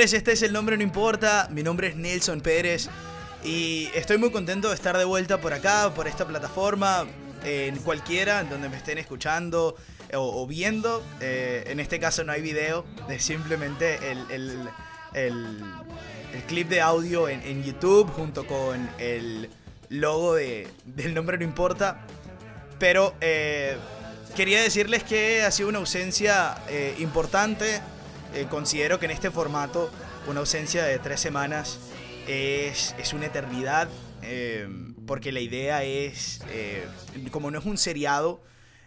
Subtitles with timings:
[0.00, 1.48] Este es el nombre, no importa.
[1.52, 2.88] Mi nombre es Nelson Pérez
[3.44, 7.06] y estoy muy contento de estar de vuelta por acá, por esta plataforma,
[7.44, 9.76] en cualquiera, en donde me estén escuchando
[10.12, 11.00] o, viendo.
[11.20, 14.68] Eh, en este caso no hay video, es simplemente el,
[16.48, 19.48] clip de audio en, YouTube junto con el
[19.90, 22.04] logo de, del nombre no importa.
[22.80, 23.76] Pero eh,
[24.34, 27.80] quería decirles que ha sido una ausencia eh, importante
[28.34, 29.90] eh, considero que en este formato
[30.26, 31.78] una ausencia de tres semanas
[32.26, 33.88] es, es una eternidad,
[34.22, 34.68] eh,
[35.06, 36.84] porque la idea es, eh,
[37.30, 38.42] como no es un seriado,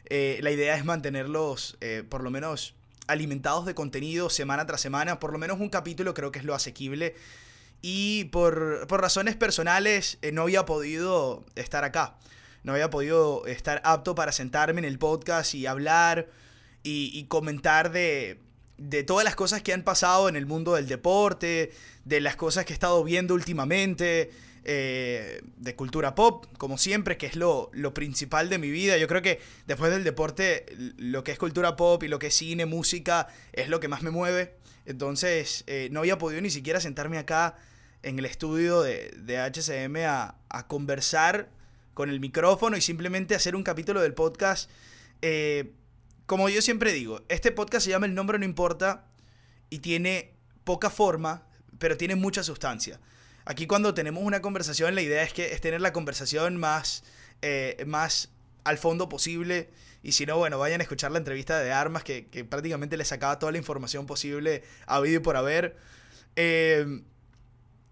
[0.10, 1.78] la idea es mantenerlos
[2.10, 2.76] por lo menos
[3.08, 6.56] alimentados de contenido semana tras semana, por lo menos un capítulo creo que es lo
[6.56, 7.16] asequible.
[7.82, 12.18] Y por, por razones personales no había podido estar acá.
[12.64, 16.30] No había podido estar apto para sentarme en el podcast y hablar
[16.84, 18.40] y comentar de,
[18.78, 21.72] de todas las cosas que han pasado en el mundo del deporte,
[22.06, 24.32] de las cosas que he estado viendo últimamente,
[24.64, 28.98] eh, de cultura pop, como siempre, que es lo, lo, principal de mi vida.
[28.98, 30.66] Yo creo que después del deporte,
[30.98, 34.04] lo que es cultura pop y lo que es cine, música, es lo que más
[34.04, 34.56] me mueve.
[34.86, 37.56] Entonces, eh, no había podido ni siquiera sentarme acá
[38.04, 41.50] en el estudio de, de HCM a, a, conversar
[41.94, 44.70] con el micrófono y simplemente hacer un capítulo del podcast.
[45.22, 45.72] Eh,
[46.28, 49.06] como yo siempre digo, este podcast se llama El nombre no importa
[49.70, 50.34] y tiene
[50.66, 51.48] poca forma,
[51.80, 53.00] pero tiene mucha sustancia.
[53.46, 57.06] Aquí cuando tenemos una conversación, la idea es que es tener la conversación más,
[57.42, 58.30] eh, más
[58.66, 59.70] al fondo posible.
[60.04, 63.40] Y si no, bueno, vayan a escuchar la entrevista de Armas, que, prácticamente le sacaba
[63.40, 65.78] toda la información posible a vídeo por haber.
[66.36, 67.04] Eh,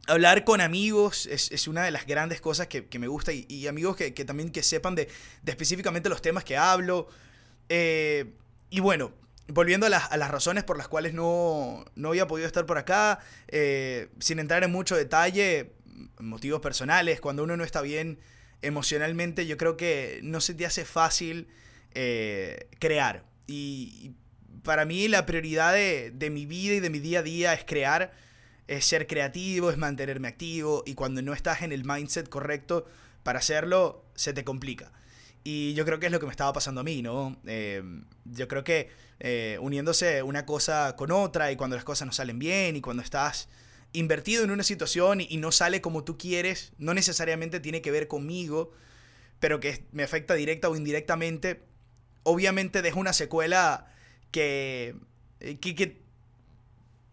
[0.07, 4.11] hablar con amigos es, una de las grandes cosas que, me gusta y, amigos que,
[4.11, 5.07] también que sepan de,
[5.41, 7.07] de, específicamente los temas que hablo.
[7.69, 8.33] Eh,
[8.69, 9.11] y bueno,
[9.47, 14.09] volviendo a las, razones por las cuales no, no había podido estar por acá, eh,
[14.19, 15.71] sin entrar en mucho detalle,
[16.19, 18.19] motivos personales, cuando uno no está bien
[18.61, 21.47] emocionalmente, yo creo que no se te hace fácil
[21.93, 23.23] eh, crear.
[23.47, 24.13] Y,
[24.63, 27.63] para mí la prioridad de, de, mi vida y de mi día a día es
[27.65, 28.13] crear,
[28.67, 32.87] es ser creativo, es mantenerme activo, y cuando no estás en el mindset correcto
[33.21, 34.91] para hacerlo, se te complica.
[35.47, 37.37] Y yo creo que es lo que me estaba pasando a mí, ¿no?
[37.45, 37.83] Eh,
[38.25, 38.89] yo creo que
[39.19, 43.03] eh, uniéndose una cosa con otra y cuando las cosas no salen bien y cuando
[43.03, 43.47] estás
[43.93, 48.07] invertido en una situación y, no sale como tú quieres, no necesariamente tiene que ver
[48.07, 48.71] conmigo,
[49.39, 51.61] pero que me afecta directa o indirectamente,
[52.23, 53.85] obviamente deja una secuela
[54.31, 54.95] que,
[55.41, 56.01] eh, que,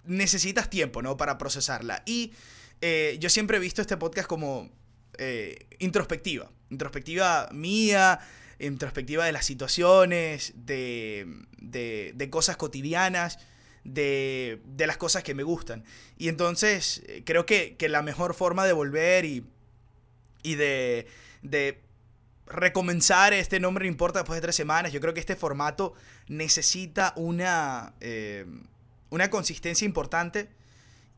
[0.05, 1.19] necesitas tiempo, ¿no?
[1.19, 2.03] Para procesarla.
[2.07, 2.33] Y
[3.21, 4.71] yo siempre he visto este podcast como
[5.79, 8.19] introspectiva introspectiva mía,
[8.59, 11.27] introspectiva de las situaciones, de,
[11.59, 13.39] de, cosas cotidianas,
[13.85, 15.85] de, de, las cosas que me gustan.
[16.17, 19.45] Y entonces eh, creo que, que la mejor forma de volver y,
[20.43, 21.07] y de,
[21.43, 21.81] de
[22.47, 25.95] recomenzar este nombre no importa después de tres semanas, yo creo que este formato
[26.29, 28.47] necesita una, eh,
[29.11, 30.51] una consistencia importante.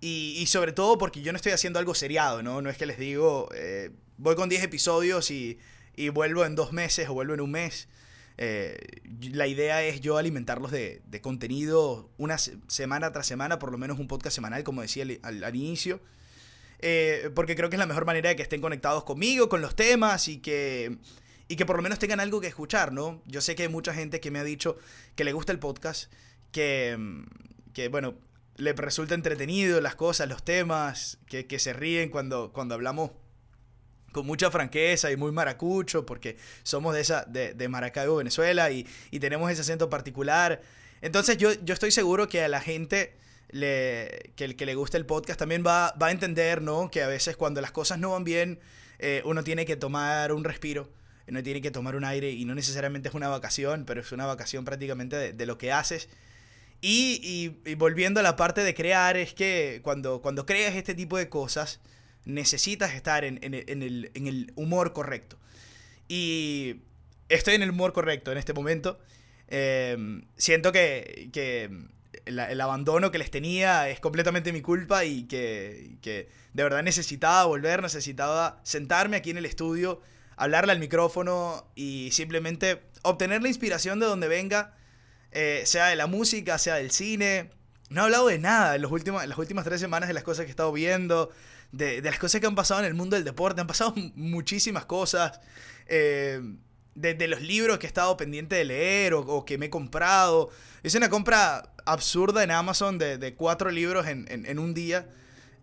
[0.05, 2.61] Y, y, sobre todo porque yo no estoy haciendo algo seriado, ¿no?
[2.61, 3.89] No es que les digo, eh,
[4.19, 5.59] voy con 10 episodios y,
[5.97, 7.89] y, vuelvo en dos meses o vuelvo en un mes.
[8.37, 8.77] Eh,
[9.33, 13.99] la idea es yo alimentarlos de, de, contenido una semana tras semana, por lo menos
[13.99, 16.03] un podcast semanal, como decía al, inicio.
[16.81, 19.75] Eh, porque creo que es la mejor manera de que estén conectados conmigo, con los
[19.75, 20.99] temas y que,
[21.49, 23.23] y que por lo menos tengan algo que escuchar, ¿no?
[23.25, 24.77] Yo sé que hay mucha gente que me ha dicho
[25.17, 26.13] que le gusta el podcast,
[26.53, 27.25] que,
[27.73, 28.19] que bueno,
[28.57, 33.11] le resulta entretenido las cosas, los temas, que, que se ríen cuando, cuando hablamos
[34.13, 38.87] con mucha franqueza y muy maracucho, porque somos de, esa, de, de Maracaibo, Venezuela, y,
[39.11, 40.63] y, tenemos ese acento particular.
[41.03, 43.17] Entonces yo, yo estoy seguro que a la gente
[43.51, 46.93] le, que, que le gusta el podcast también va, va a entender, ¿no?
[46.93, 48.61] Que a veces cuando las cosas no van bien,
[49.01, 50.89] eh, uno tiene que tomar un respiro,
[51.27, 54.27] uno tiene que tomar un aire, y no necesariamente es una vacación, pero es una
[54.27, 56.09] vacación prácticamente de lo que haces.
[56.87, 57.49] Y,
[57.79, 61.81] volviendo a la parte de crear, es que cuando, cuando creas este tipo de cosas,
[62.27, 65.39] necesitas estar en, el, humor correcto.
[66.09, 66.83] Y
[67.31, 68.99] estoy en el humor correcto en este momento.
[69.49, 71.31] Em, siento que,
[72.27, 77.81] el, abandono que les tenía es completamente mi culpa y que, de verdad necesitaba volver,
[77.81, 80.03] necesitaba sentarme aquí en el estudio,
[80.37, 84.75] hablarle al micrófono y simplemente obtener la inspiración de donde venga,
[85.35, 87.51] eh, sea de la música, sea del cine.
[87.91, 90.45] No he hablado de nada en, los últimos, las últimas tres semanas de las cosas
[90.45, 91.31] que he estado viendo,
[91.73, 93.61] de, las cosas que han pasado en el mundo del deporte.
[93.61, 95.41] Han pasado muchísimas cosas.
[95.87, 96.41] Eh,
[96.95, 100.51] de, los libros que he estado pendiente de leer o, que me he comprado.
[100.85, 105.09] Hice una compra absurda en Amazon de, cuatro libros en, un día.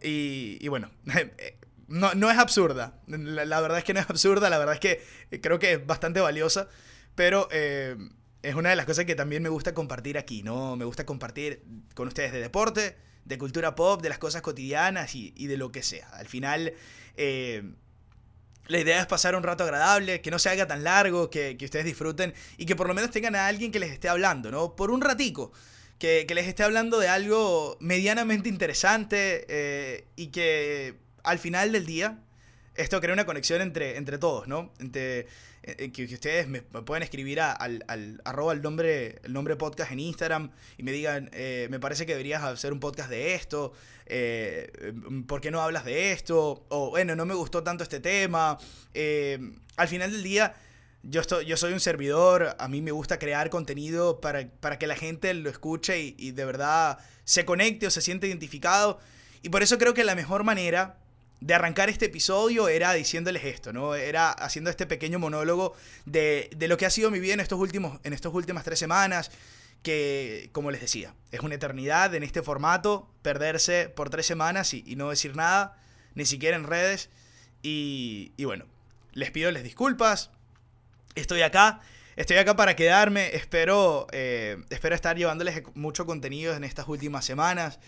[0.01, 0.91] Y, bueno,
[1.87, 2.99] no, es absurda.
[3.07, 6.19] La, verdad es que no es absurda, la verdad es que creo que es bastante
[6.19, 6.67] valiosa.
[7.15, 7.95] Pero eh,
[8.43, 10.75] es una de las cosas que también me gusta compartir aquí, ¿no?
[10.75, 15.47] Me gusta compartir con ustedes de deporte, de cultura pop, de las cosas cotidianas y,
[15.47, 16.09] de lo que sea.
[16.09, 16.73] Al final...
[17.15, 17.63] Eh,
[18.67, 21.83] la idea es pasar un rato agradable, que no se haga tan largo, que, ustedes
[21.83, 24.75] disfruten y que por lo menos tengan a alguien que les esté hablando, ¿no?
[24.75, 25.51] Por un ratico.
[25.99, 32.19] Que, les esté hablando de algo medianamente interesante eh, y que al final del día
[32.75, 34.71] esto crea una conexión entre, entre todos, ¿no?
[34.79, 35.27] Entre,
[35.63, 39.99] eh, que, ustedes me, pueden escribir al, al arroba el nombre, el nombre podcast en
[39.99, 43.73] Instagram y me digan, eh, me parece que deberías hacer un podcast de esto,
[44.07, 44.93] eh,
[45.27, 46.65] ¿por qué no hablas de esto?
[46.69, 48.57] O bueno, no me gustó tanto este tema.
[49.77, 50.55] al final del día,
[51.03, 54.87] yo, estoy, yo soy un servidor, a mí me gusta crear contenido para, para que
[54.87, 58.99] la gente lo escuche y, y de verdad se conecte o se siente identificado.
[59.43, 61.00] Y por eso creo que la mejor manera
[61.41, 63.95] de arrancar este episodio era diciéndoles esto, ¿no?
[63.95, 67.99] Era haciendo este pequeño monólogo de, lo que ha sido mi vida en estos últimos,
[68.03, 69.31] en estas últimas tres semanas,
[69.81, 74.95] que, como les decía, es una eternidad en este formato, perderse por tres semanas y,
[74.95, 75.75] no decir nada,
[76.13, 77.09] ni siquiera en redes.
[77.63, 78.65] Y, bueno,
[79.13, 80.29] les pido les disculpas,
[81.15, 81.81] estoy acá.
[82.17, 87.79] Estoy acá para quedarme, espero, eh, espero estar llevándoles mucho contenido en estas últimas semanas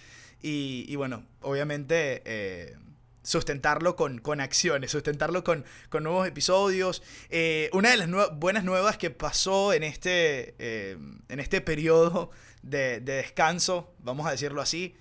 [0.42, 2.76] y, bueno, obviamente eh,
[3.24, 7.02] sustentarlo con, con acciones, sustentarlo con, con nuevos episodios.
[7.30, 10.98] Eh, una de las buenas nuevas que pasó en este, eh,
[11.30, 12.30] en este periodo
[12.62, 14.96] de, descanso, vamos a decirlo así,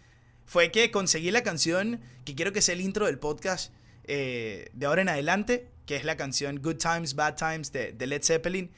[0.47, 3.75] fue que conseguí la canción que quiero que sea el intro del podcast
[4.05, 8.07] eh, de ahora en adelante, que es la canción Good Times, Bad Times de, de
[8.07, 8.71] Led Zeppelin.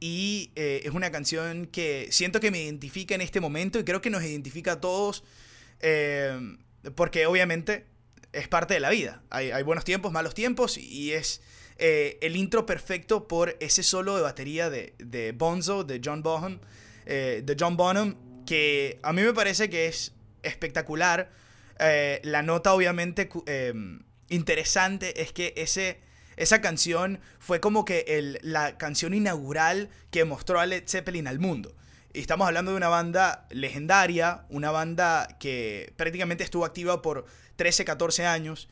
[0.00, 4.10] Y es una canción que siento que me identifica en este momento y creo que
[4.10, 5.24] nos identifica a todos.
[6.94, 7.87] porque obviamente
[8.32, 9.22] es parte de la vida.
[9.30, 11.40] Hay, buenos tiempos, malos tiempos y es
[11.78, 16.60] eh, el intro perfecto por ese solo de batería de, de Bonzo, de John Bonham,
[17.06, 18.16] eh, de John Bonham,
[18.46, 21.30] que a mí me parece que es espectacular.
[21.78, 23.28] Eh, la nota obviamente
[24.28, 26.00] interesante es que ese,
[26.36, 31.74] esa canción fue como que la canción inaugural que mostró a Led Zeppelin al mundo.
[32.12, 37.26] Y estamos hablando de una banda legendaria, una banda que prácticamente estuvo activa por
[37.58, 38.68] 13, 14 años.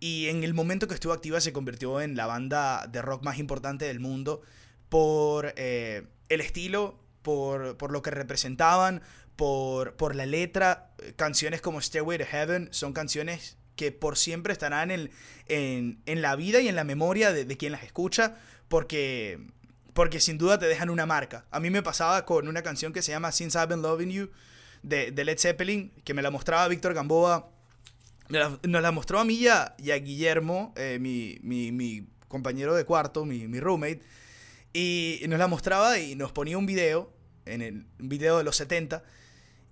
[0.00, 3.38] Y en el momento que estuvo activa se convirtió en la banda de rock más
[3.38, 4.40] importante del mundo
[4.88, 9.02] por eh, el estilo, por, lo que representaban,
[9.36, 10.90] por, por la letra.
[11.16, 15.10] Canciones como Stairway to Heaven son canciones que por siempre estarán en,
[15.46, 18.36] en, la vida y en la memoria de, quien las escucha,
[18.68, 19.38] porque,
[19.92, 21.44] porque sin duda te dejan una marca.
[21.50, 24.30] A mí me pasaba con una canción que se llama Since I've Been Loving You
[24.82, 27.59] de, de Led Zeppelin, que me la mostraba Víctor Gamboa
[28.30, 34.00] nos la mostró a mí y a, Guillermo, eh, mi, compañero de cuarto, mi, roommate.
[34.72, 37.12] Y nos la mostraba y nos ponía un video,
[37.44, 39.02] en un video de los 70.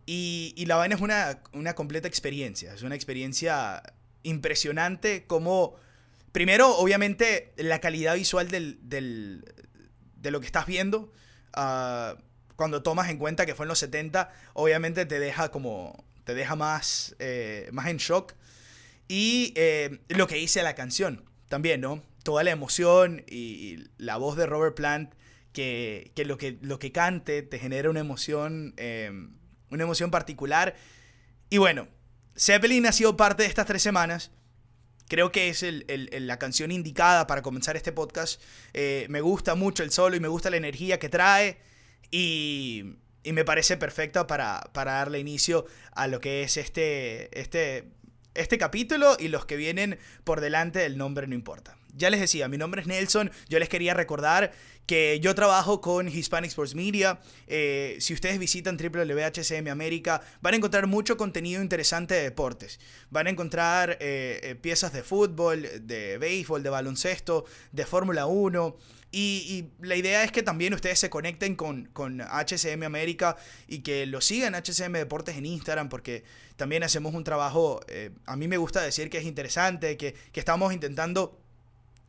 [0.07, 2.75] Y, la vaina es una, una completa experiencia.
[2.75, 3.83] Es una experiencia
[4.23, 5.77] impresionante como...
[6.33, 11.13] Primero, obviamente, la calidad visual del, de lo que estás viendo.
[11.55, 12.17] Ah,
[12.57, 16.05] cuando tomas en cuenta que fue en los 70, obviamente te deja como...
[16.25, 18.35] Te deja más, eh, más en shock.
[19.09, 22.03] Y eh, lo que dice la canción también, ¿no?
[22.23, 25.15] Toda la emoción y, la voz de Robert Plant,
[25.53, 29.35] que, lo, que lo que cante te genera una emoción, em,
[29.71, 30.77] una emoción particular.
[31.51, 31.89] Y bueno,
[32.37, 34.31] Zeppelin ha sido parte de estas tres semanas.
[35.09, 38.43] Creo que es la canción indicada para comenzar este podcast.
[38.75, 41.59] Eh, me gusta mucho el solo y me gusta la energía que trae.
[42.11, 47.89] Y, y me parece perfecta para, para darle inicio a lo que es este, este
[48.35, 51.77] este capítulo y los que vienen por delante del nombre no importa.
[51.95, 54.53] Ya les decía, mi nombre es Nelson, yo les quería recordar
[54.89, 57.21] que yo trabajo con Hispanic Sports Media.
[57.47, 62.81] Eh, si ustedes visitan WHCM América, van a encontrar mucho contenido interesante de deportes.
[63.11, 68.77] Van a encontrar eh, eh, piezas de fútbol, de béisbol, de baloncesto, de Fórmula 1.
[69.11, 73.37] Y, la idea es que también ustedes se conecten con, con HCM América
[73.67, 76.25] y que lo sigan HCM Deportes en Instagram porque
[76.57, 80.73] también hacemos un trabajo, eh, a mí me gusta decir que es interesante, que, estamos
[80.73, 81.41] intentando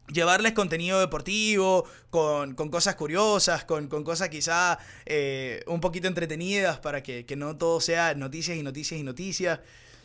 [0.07, 7.25] llevarles contenido deportivo, con, cosas curiosas, con, cosas quizá eh, un poquito entretenidas para que,
[7.25, 9.59] que, no todo sea noticias y noticias y noticias.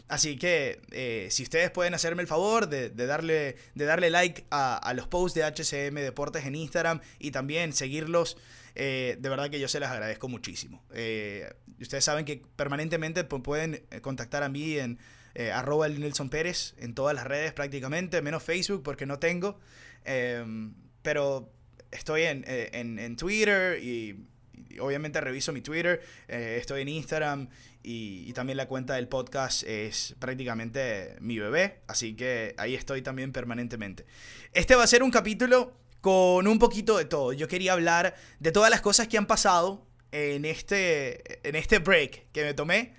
[0.07, 4.93] Así que eh, si ustedes pueden hacerme el favor de, darle, de darle like a,
[4.95, 8.37] los posts de HCM Deportes en Instagram y también seguirlos,
[8.75, 10.85] eh, de verdad que yo se les agradezco muchísimo.
[10.93, 14.99] Eh, ustedes saben que permanentemente pueden contactar a mí en
[15.53, 19.59] arroba el Nelson Pérez en todas las redes prácticamente, menos Facebook porque no tengo.
[20.05, 21.51] Em, pero
[21.91, 24.27] estoy en, en Twitter y
[24.81, 27.49] obviamente reviso mi Twitter, eh, estoy en Instagram
[27.83, 33.33] y, también la cuenta del podcast es prácticamente mi bebé, así que ahí estoy también
[33.33, 34.07] permanentemente.
[34.53, 37.33] Este va a ser un capítulo con un poquito de todo.
[37.33, 42.27] Yo quería hablar de todas las cosas que han pasado en este, en este break
[42.33, 42.95] que me tomé.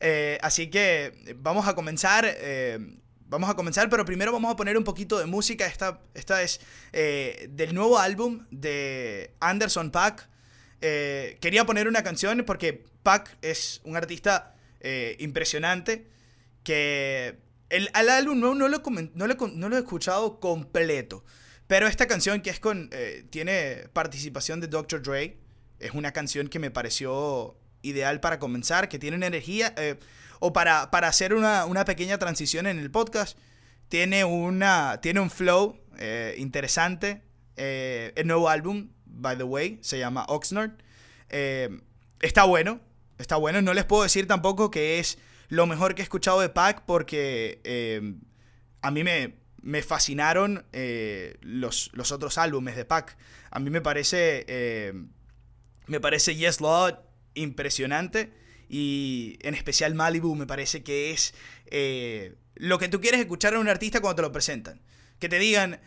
[0.00, 2.24] Eh, así que vamos a comenzar.
[2.26, 2.78] Eh,
[3.26, 5.66] vamos a comenzar, pero primero vamos a poner un poquito de música.
[5.66, 6.60] Esta, esta es
[6.92, 10.28] del nuevo álbum de Anderson Pack.
[10.80, 16.06] Eh, quería poner una canción porque Pac es un artista eh, impresionante
[16.62, 18.82] que el, álbum no, no, lo,
[19.14, 21.24] no, lo, he escuchado completo,
[21.66, 25.02] pero esta canción que es con, eh, tiene participación de Dr.
[25.02, 25.38] Dre,
[25.80, 29.74] es una canción que me pareció ideal para comenzar, que tiene energía,
[30.40, 33.38] o para, para hacer una, una, pequeña transición en el podcast,
[33.88, 35.80] tiene, una, tiene un flow
[36.36, 37.22] interesante,
[37.56, 40.72] el nuevo álbum by the way, se llama Oxnard.
[41.30, 41.68] Eh,
[42.20, 42.80] está bueno,
[43.18, 43.62] está bueno.
[43.62, 47.60] No les puedo decir tampoco que es lo mejor que he escuchado de Pac porque
[47.64, 48.14] eh,
[48.82, 53.16] a mí me, me fascinaron eh, los, los, otros álbumes de Pac.
[53.50, 54.92] A mí me parece,
[55.86, 56.98] me parece Yes Lord
[57.34, 58.32] impresionante
[58.68, 61.34] y en especial Malibu me parece que es
[62.56, 64.82] lo que tú quieres escuchar en un artista cuando te lo presentan.
[65.18, 65.80] Que te digan,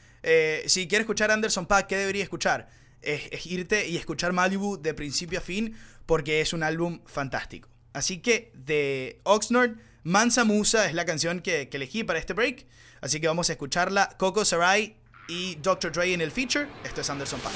[0.66, 2.68] si quieres escuchar Anderson Pack, ¿qué debería escuchar?
[3.02, 7.70] Es, irte y escuchar Malibu de principio a fin porque es un álbum fantástico.
[7.94, 12.66] Así que de Oxnard, Mansa Musa es la canción que, elegí para este break.
[13.02, 14.16] Así que vamos a escucharla.
[14.18, 14.96] Coco Sarai
[15.28, 15.92] y Dr.
[15.92, 16.68] Dre en el feature.
[16.84, 17.56] Esto es Anderson Paak.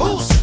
[0.00, 0.33] All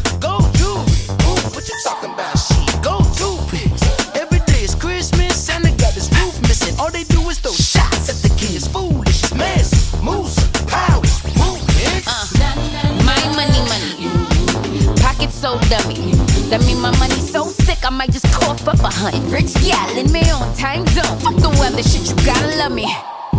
[15.42, 16.12] so dummy.
[16.50, 19.24] That mean my money so sick, I might just cough up a hundred.
[19.28, 19.56] Rich
[19.98, 21.18] in my own time zone.
[21.18, 22.86] Fuck the weather, shit, you gotta love me.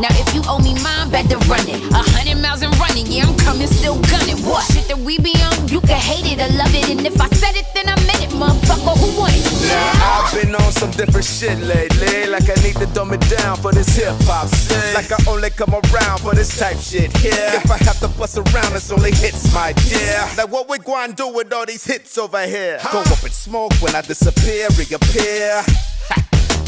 [0.03, 1.79] Now if you owe me mine, better run it.
[1.95, 4.35] A hundred miles and running, yeah, I'm coming, still gunning.
[4.43, 5.69] What shit that we be on?
[5.71, 8.19] You can hate it or love it, and if I said it, then I meant
[8.19, 8.99] it, motherfucker.
[8.99, 9.47] Who won it?
[9.63, 13.55] Now I've been on some different shit lately, like I need to dumb it down
[13.55, 14.91] for this hip hop shit.
[14.91, 17.55] Like I only come around for this type shit here.
[17.63, 20.19] If I have to bust around, it's only hits, my dear.
[20.35, 22.75] Like what we going do with all these hits over here?
[22.91, 25.63] Go up in smoke when I disappear, reappear.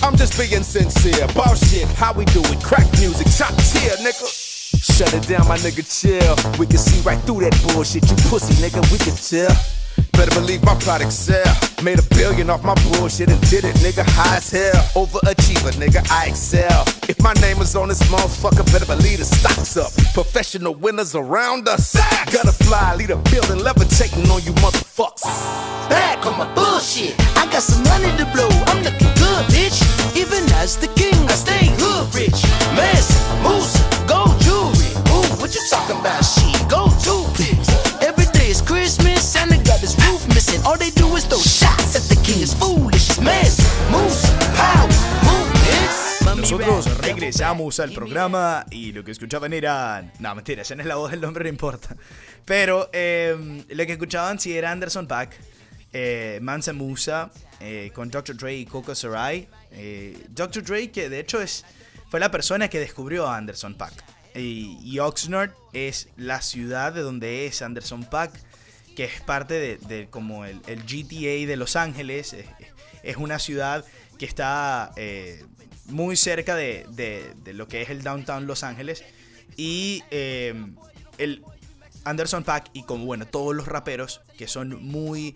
[0.06, 1.26] I'm just being sincere.
[1.34, 2.64] Bullshit, how we do it?
[2.64, 4.30] Crack music, top tier, nigga.
[4.78, 6.36] Shut it down, my nigga, chill.
[6.60, 9.50] We can see right through that bullshit, you pussy, nigga, we can chill.
[10.12, 11.44] Better believe my product sell.
[11.84, 14.78] Made a billion off my bullshit and did it, nigga, high as hell.
[14.94, 16.84] Overachiever, nigga, I excel.
[17.10, 19.92] If my name is on this motherfucker, better believe the stock's up.
[20.14, 21.96] Professional winners around us.
[22.32, 24.54] Gotta fly, lead a building, levitating on you
[24.96, 25.90] motherfuckers.
[25.90, 27.16] Back on my bullshit.
[27.38, 28.50] I got some money to blow.
[28.68, 29.82] I'm looking good, bitch.
[30.16, 32.42] Even as the king, I stay hood rich.
[32.76, 33.12] Mess,
[33.44, 33.76] moose,
[34.08, 34.92] gold jewelry.
[35.12, 36.24] Ooh, what you talking about?
[36.24, 37.70] She go to pigs.
[38.02, 40.62] Every day is Christmas and got his roof missing.
[40.66, 42.42] All they do is throw shots at the king.
[42.42, 43.10] It's foolish.
[43.10, 43.60] It's mess,
[43.92, 44.26] moose,
[44.56, 44.90] power,
[46.36, 50.12] Nosotros regresamos al programa y lo que escuchaban eran.
[50.20, 51.96] No, mentira, esa no es la voz del nombre, no importa.
[52.46, 55.36] Pero eh, lo que escuchaban sí era Anderson Pack,
[55.92, 58.36] eh, Mansa Musa, eh, con Dr.
[58.36, 59.48] Dre y Coco Sarai.
[59.72, 60.64] Eh, Dr.
[60.64, 61.66] Dre, que de hecho es,
[62.10, 63.94] fue la persona que descubrió a Anderson Pack.
[64.36, 68.34] Y, Oxnard es la ciudad de donde es Anderson Pack,
[68.94, 72.36] que es parte de, como el, GTA de Los Ángeles.
[73.04, 73.86] Es, una ciudad
[74.20, 75.46] que está eh,
[75.86, 76.86] muy cerca de,
[77.46, 79.06] lo que es el downtown Los Ángeles.
[79.56, 81.46] Y el
[82.06, 85.36] Anderson Pack y como bueno, todos los raperos que son muy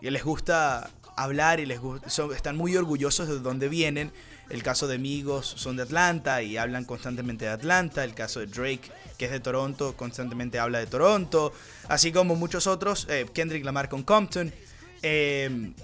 [0.00, 4.12] y les gusta hablar y les gusta, están muy orgullosos de dónde vienen.
[4.50, 8.04] El caso de Migos son de Atlanta y hablan constantemente de Atlanta.
[8.04, 11.52] El caso de Drake, que es de Toronto, constantemente habla de Toronto.
[11.88, 13.06] Así como muchos otros.
[13.08, 14.52] Eh, Kendrick Lamar con Compton.
[15.00, 15.74] Em,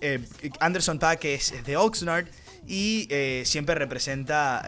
[0.00, 0.24] eh,
[0.58, 2.26] Anderson Paak es, es, de Oxnard.
[2.66, 4.66] Y eh, siempre representa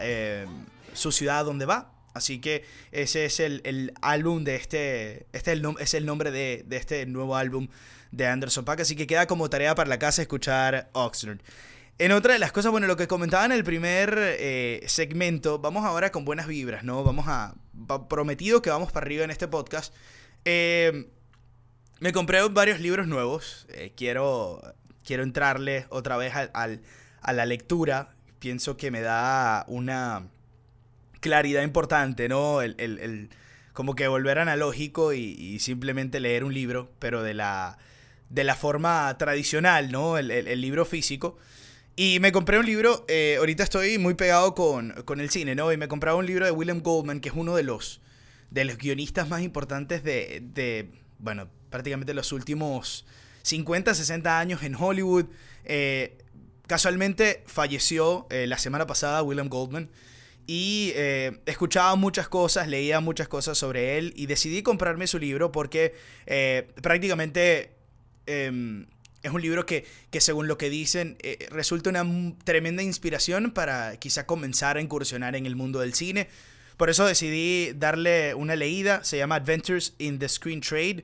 [0.93, 1.91] su ciudad donde va.
[2.13, 6.31] Así que ese es el, el álbum de este, este es el, es el nombre
[6.31, 7.67] de, de este nuevo álbum
[8.11, 11.39] de Anderson Paak, así que queda como tarea para la casa escuchar Oxnard.
[11.99, 15.85] En otra de las cosas, bueno, lo que comentaba en el primer eh, segmento, vamos
[15.85, 17.03] ahora con buenas vibras, ¿no?
[17.03, 17.55] Vamos a...
[18.09, 19.93] prometido que vamos para arriba en este podcast.
[20.45, 21.09] Eh,
[21.99, 23.67] me compré varios libros nuevos.
[23.69, 24.61] eh, quiero,
[25.03, 26.81] quiero entrarle otra vez al-
[27.21, 28.15] a la lectura.
[28.39, 30.29] Pienso que me da una
[31.19, 32.61] claridad importante, ¿no?
[32.61, 33.29] El, el- el-
[33.73, 37.77] como que volver analógico y, y simplemente leer un libro, pero de la,
[38.29, 40.17] de la forma tradicional, ¿no?
[40.17, 41.37] El, el- libro físico.
[41.95, 45.71] Y me compré un libro, eh, ahorita estoy muy pegado con, con el cine, ¿no?
[45.71, 48.01] Y me compraba un libro de William Goldman, que es uno de los,
[48.51, 53.05] de los guionistas más importantes de, de, bueno, prácticamente los últimos
[53.43, 55.25] 50, 60 años en Hollywood.
[55.65, 56.17] Eh,
[56.67, 59.89] casualmente falleció eh, la semana pasada William Goldman.
[60.51, 65.51] Y eh, escuchaba muchas cosas, leía muchas cosas sobre él y decidí comprarme su libro
[65.51, 65.93] porque
[66.25, 67.69] eh, prácticamente
[68.25, 68.87] em,
[69.21, 73.97] es un libro que, que según lo que dicen eh, resulta una tremenda inspiración para
[73.97, 76.27] quizá comenzar a incursionar en el mundo del cine.
[76.77, 81.03] Por eso decidí darle una leída, se llama Adventures in the Screen Trade.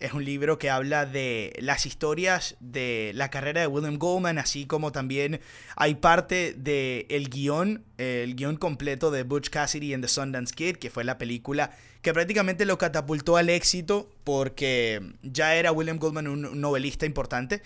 [0.00, 4.66] Es un libro que habla de las historias de la carrera de William Goldman, así
[4.66, 5.40] como también
[5.76, 10.76] hay parte del el guion, el guion completo de Butch Cassidy and the Sundance Kid,
[10.76, 11.70] que fue la película
[12.02, 17.62] que prácticamente lo catapultó al éxito porque ya era William Goldman un un novelista importante.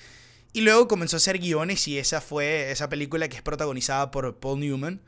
[0.53, 4.37] Y luego comenzó a hacer guiones y esa fue esa película que es protagonizada por
[4.39, 5.01] Paul Newman.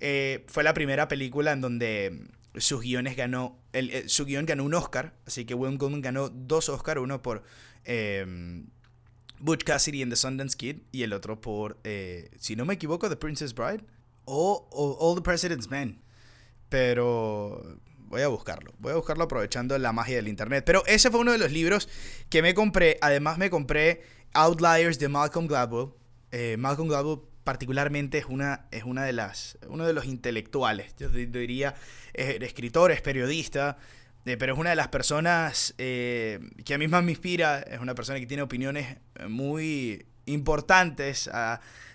[0.00, 2.20] Eh, fue la primera película en donde
[2.60, 6.28] sus guiones ganó, el, eh, su guion ganó un Oscar, así que William Goldman ganó
[6.28, 7.42] dos Oscars, uno por
[7.84, 8.64] eh,
[9.40, 13.08] Butch Cassidy and the Sundance Kid y el otro por, eh, si no me equivoco,
[13.08, 13.84] The Princess Bride
[14.24, 16.00] o, o All the President's Men.
[16.68, 20.64] Pero voy a buscarlo, voy a buscarlo aprovechando la magia del internet.
[20.66, 21.88] Pero ese fue uno de los libros
[22.28, 24.02] que me compré, además me compré
[24.34, 25.90] Outliers de Malcolm Gladwell.
[26.30, 31.08] Eh, Malcolm Gladwell particularmente es una, es una de las, uno de los intelectuales, yo
[31.08, 31.74] di- diría,
[32.12, 33.78] es escritor, es periodista,
[34.26, 37.80] eh, pero es una de las personas eh, que a mí más me inspira, es
[37.80, 41.30] una persona que tiene opiniones eh, muy importantes,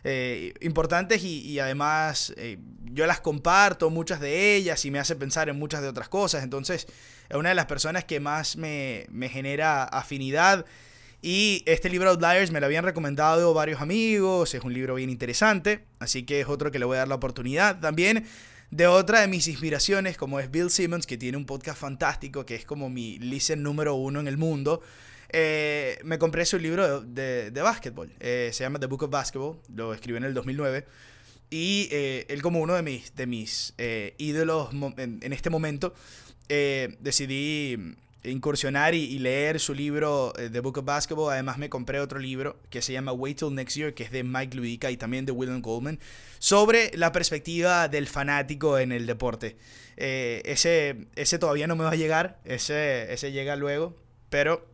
[0.04, 5.16] eh, importantes y, y además eh, yo las comparto, muchas de ellas, y me hace
[5.16, 6.88] pensar en muchas de otras cosas, entonces
[7.30, 10.66] es una de las personas que más me, me genera afinidad.
[11.26, 15.86] Y este libro Outliers me lo habían recomendado varios amigos, es un libro bien interesante,
[16.00, 17.80] así que es otro que le voy a dar la oportunidad.
[17.80, 18.26] También
[18.72, 22.56] de otra de mis inspiraciones, como es Bill Simmons, que tiene un podcast fantástico, que
[22.56, 24.82] es como mi listen número uno en el mundo.
[25.30, 29.62] eh, me compré su libro de, de, de eh, se llama The Book of Basketball,
[29.74, 30.86] lo escribió en el 2009.
[31.50, 33.74] Y eh, él como uno de mis, de mis
[34.18, 35.94] ídolos en, este momento,
[36.50, 41.32] decidí incursionar y, leer su libro eh, The Book of Basketball.
[41.34, 44.24] Además me compré otro libro que se llama Wait Till Next Year, que es de
[44.24, 46.00] Mike Ludica y también de William Goldman,
[46.40, 49.58] sobre la perspectiva del fanático en el deporte.
[49.98, 53.96] Eh, ese, ese todavía no me va a llegar, ese, ese llega luego,
[54.30, 54.66] pero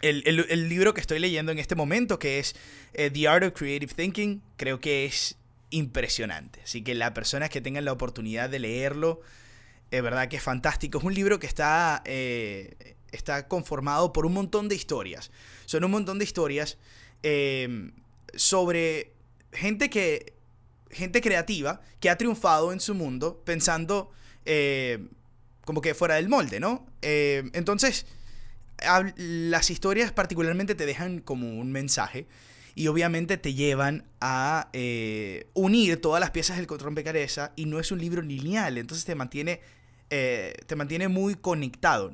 [0.00, 2.56] el, el- el libro que estoy leyendo en este momento, que es
[2.94, 5.36] eh, The Art of Creative Thinking, creo que es
[5.70, 6.60] impresionante.
[6.64, 9.20] Así que las personas que tengan la oportunidad de leerlo,
[9.92, 10.98] es verdad que es fantástico.
[10.98, 15.30] Es un libro que está, eh, está conformado por un montón de historias.
[15.66, 16.78] Son un montón de historias
[17.22, 17.92] eh,
[18.34, 19.12] sobre
[19.52, 20.34] gente que.
[20.90, 24.10] gente creativa que ha triunfado en su mundo pensando
[24.44, 25.06] eh,
[25.64, 26.86] como que fuera del molde, ¿no?
[27.02, 28.06] Eh, entonces,
[29.16, 32.26] las historias particularmente te dejan como un mensaje
[32.74, 37.92] y obviamente te llevan a eh, unir todas las piezas del rompecabezas y no es
[37.92, 39.60] un libro lineal, entonces te mantiene,
[40.14, 42.12] eh, te mantiene muy conectado.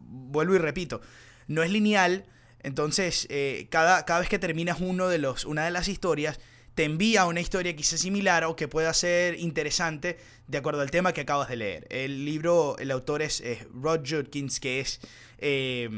[0.00, 1.00] Vuelvo y repito,
[1.46, 2.26] no es lineal,
[2.64, 6.40] entonces eh, cada, cada vez que terminas uno de los, una de las historias,
[6.74, 11.12] te envía una historia quizás similar o que pueda ser interesante de acuerdo al tema
[11.12, 11.86] que acabas de leer.
[11.90, 15.00] El libro, el autor es, es Rod Judkins, que es
[15.38, 15.88] eh,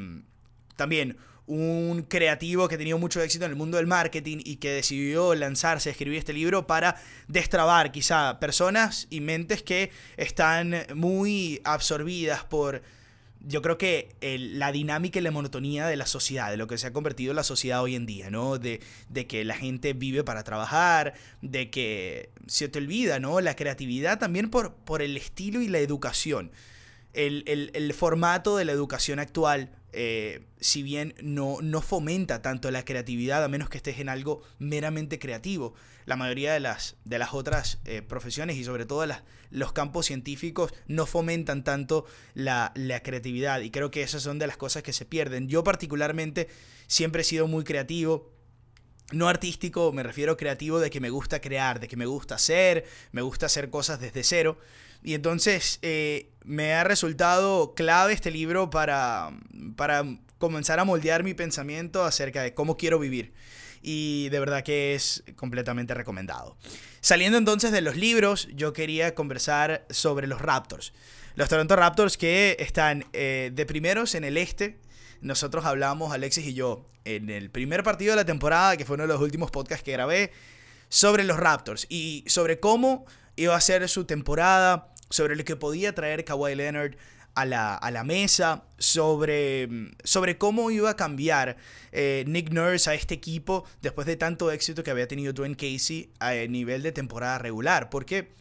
[0.76, 1.16] también
[1.50, 5.34] un creativo que ha tenido mucho éxito en el mundo del marketing y que decidió
[5.34, 6.94] lanzarse a escribir este libro para
[7.26, 12.82] destrabar quizá personas y mentes que están muy absorbidas por
[13.40, 16.86] yo creo que la dinámica y la monotonía de la sociedad, de lo que se
[16.86, 18.58] ha convertido en la sociedad hoy en día, ¿no?
[18.58, 23.40] De, de que la gente vive para trabajar, de que se te olvida, ¿no?
[23.40, 26.52] La creatividad también por, por el estilo y la educación.
[27.12, 32.70] El, el, el formato de la educación actual eh, si bien no, no fomenta tanto
[32.70, 35.74] la creatividad, a menos que estés en algo meramente creativo.
[36.06, 40.06] La mayoría de las, de las otras eh, profesiones y sobre todo las, los campos
[40.06, 44.82] científicos no fomentan tanto la, la, creatividad y creo que esas son de las cosas
[44.82, 45.48] que se pierden.
[45.48, 46.48] Yo particularmente
[46.86, 48.32] siempre he sido muy creativo.
[49.12, 52.84] No artístico, me refiero creativo de que me gusta crear, de que me gusta hacer,
[53.10, 54.56] me gusta hacer cosas desde cero.
[55.02, 59.30] Y entonces eh, me ha resultado clave este libro para,
[59.76, 60.04] para
[60.38, 63.32] comenzar a moldear mi pensamiento acerca de cómo quiero vivir.
[63.82, 66.56] Y de verdad que es completamente recomendado.
[67.00, 70.92] Saliendo entonces de los libros, yo quería conversar sobre los Raptors.
[71.34, 74.80] Los Toronto Raptors que están eh, de primeros en el este.
[75.22, 79.04] Nosotros hablamos, Alexis y yo, en el primer partido de la temporada, que fue uno
[79.04, 80.32] de los últimos podcasts que grabé,
[80.88, 85.94] sobre los Raptors y sobre cómo iba a ser su temporada, sobre lo que podía
[85.94, 86.94] traer Kawhi Leonard
[87.34, 89.68] a la, a la mesa, sobre,
[90.02, 91.56] sobre cómo iba a cambiar
[91.92, 96.10] eh, Nick Nurse a este equipo después de tanto éxito que había tenido Dwayne Casey
[96.18, 97.90] a nivel de temporada regular.
[97.90, 98.32] Porque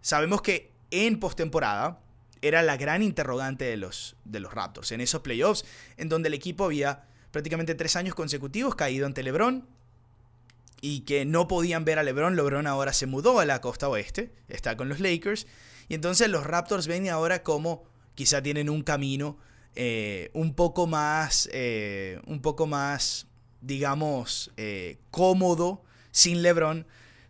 [0.00, 2.00] sabemos que en postemporada
[2.42, 4.92] era la gran interrogante de los, de los Raptors.
[4.92, 5.64] En esos playoffs,
[5.98, 9.66] en donde el equipo había prácticamente tres años consecutivos caído ante LeBron,
[10.80, 12.36] y que no podían ver a LeBron.
[12.36, 15.46] LeBron ahora se mudó a la costa oeste, está con los Lakers.
[15.90, 17.82] Y entonces los Raptors ven ahora como
[18.14, 19.36] quizá tienen un camino
[19.74, 23.26] eh, un poco más, eh, un poco más,
[23.60, 26.86] digamos, eh, cómodo sin LeBron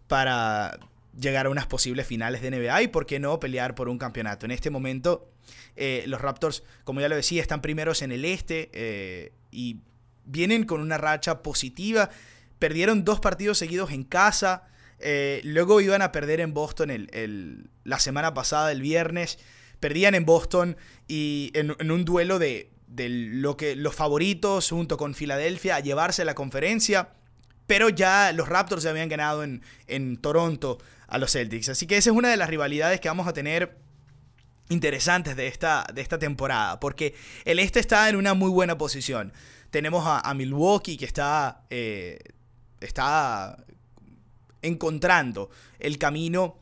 [0.09, 0.79] para
[1.18, 4.44] llegar a unas posibles finales de NBA y, por qué no, pelear por un campeonato.
[4.44, 5.31] En este momento,
[6.07, 9.79] los Raptors, como ya lo decía, están primeros en el este y
[10.27, 12.11] vienen con una racha positiva
[12.61, 14.64] Perdieron dos partidos seguidos en casa.
[15.01, 19.39] Eh, luego iban a perder en Boston el, la semana pasada, el viernes.
[19.81, 20.77] Perdían en Boston
[21.09, 26.35] y en, un duelo de, lo que, los favoritos junto con Filadelfia a llevarse la
[26.35, 27.11] conferencia.
[27.67, 31.69] Pero ya los Raptors se habían ganado en, en Toronto a los Celtics.
[31.71, 33.79] Así que esa es una de las rivalidades que vamos a tener
[34.71, 36.81] interesantes de esta, de esta temporada.
[36.81, 39.33] Porque el este está en una muy buena posición.
[39.71, 42.19] Tenemos a, Milwaukee que está eh,
[42.81, 43.57] está
[44.62, 46.59] encontrando el camino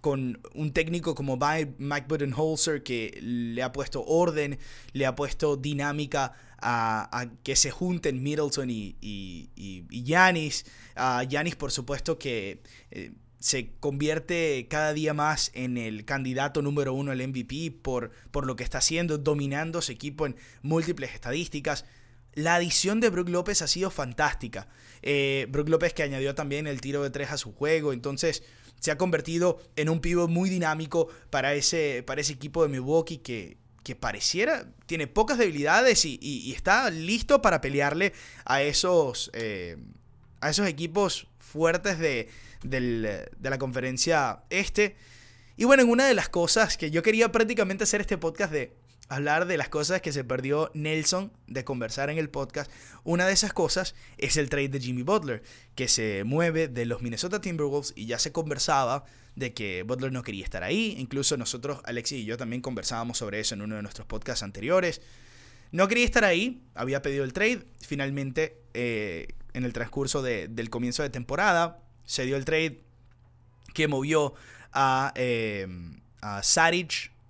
[0.00, 4.58] con un técnico como Mike Budenholzer que le ha puesto orden,
[4.92, 10.64] le ha puesto dinámica a, que se junten Middleton y, y, Giannis,
[11.56, 17.26] por supuesto, que eh, se convierte cada día más en el candidato número uno al
[17.26, 21.84] MVP por, por lo que está haciendo, dominando su equipo en múltiples estadísticas.
[22.38, 24.68] La adición de Brook López ha sido fantástica.
[25.02, 27.92] Eh, Brook López que añadió también el tiro de tres a su juego.
[27.92, 28.44] Entonces
[28.78, 33.18] se ha convertido en un pivot muy dinámico para ese, para ese equipo de Milwaukee
[33.18, 38.12] que, que pareciera, tiene pocas debilidades y, está listo para pelearle
[38.44, 39.76] a esos, eh,
[40.40, 42.28] a esos equipos fuertes de,
[42.62, 44.94] de la conferencia este.
[45.56, 48.76] Y bueno, en una de las cosas que yo quería prácticamente hacer este podcast de
[49.08, 52.70] hablar de las cosas que se perdió Nelson de conversar en el podcast.
[53.04, 55.42] Una de esas cosas es el trade de Jimmy Butler,
[55.74, 60.22] que se mueve de los Minnesota Timberwolves y ya se conversaba de que Butler no
[60.22, 60.96] quería estar ahí.
[60.98, 65.00] Incluso nosotros, Alexis y yo, también conversábamos sobre eso en uno de nuestros podcasts anteriores.
[65.70, 67.64] No quería estar ahí, había pedido el trade.
[67.80, 72.82] Finalmente, eh, en el transcurso del comienzo de temporada, se dio el trade
[73.74, 74.34] que movió
[74.72, 75.66] a, eh,
[76.20, 76.42] a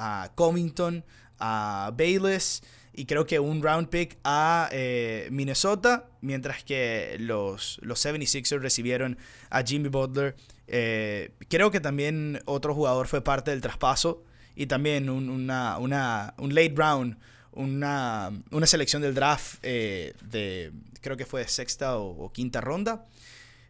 [0.01, 1.05] a Covington,
[1.39, 2.63] a Bayless
[2.99, 9.19] y creo que un round pick a eh, Minnesota, mientras que los, los 76ers recibieron
[9.51, 10.35] a Jimmy Butler.
[10.67, 14.25] Eh, creo que también otro jugador fue parte del traspaso
[14.57, 17.17] y también un, una, una, un late round,
[17.53, 23.07] una, una selección del draft eh, de, creo que fue sexta o, quinta ronda.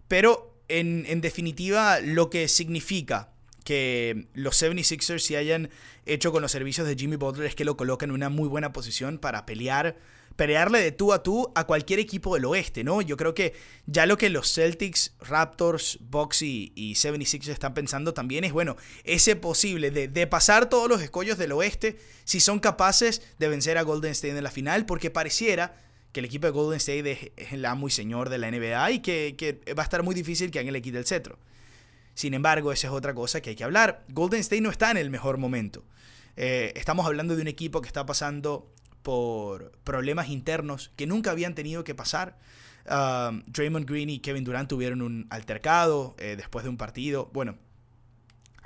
[0.09, 3.29] Pero en, en definitiva, lo que significa
[3.69, 5.69] que los 76ers se hayan
[6.07, 8.73] hecho con los servicios de Jimmy Butler es que lo colocan en una muy buena
[8.73, 9.99] posición para pelear,
[10.37, 13.03] pelearle de tú a tú a cualquier equipo del oeste, ¿no?
[13.03, 13.53] Yo creo que
[13.85, 19.37] ya lo que los Celtics, Raptors, Bucks y, 76ers están pensando también es, bueno, ese
[19.37, 24.13] posible de, pasar todos los escollos del oeste si son capaces de vencer a Golden
[24.13, 25.77] State en la final, porque pareciera
[26.13, 29.01] que el equipo de Golden State es, el amo y señor de la NBA y
[29.01, 31.39] que, que va a estar muy difícil que alguien le quite el cetro.
[32.19, 34.05] Sin embargo, esa es otra cosa que hay que hablar.
[34.09, 35.85] Golden State no está en el mejor momento.
[36.35, 41.55] Eh, estamos hablando de un equipo que está pasando por problemas internos que nunca habían
[41.55, 42.37] tenido que pasar.
[42.91, 47.31] Um, Draymond Green y Kevin Durant tuvieron un altercado eh, después de un partido.
[47.33, 47.57] Bueno,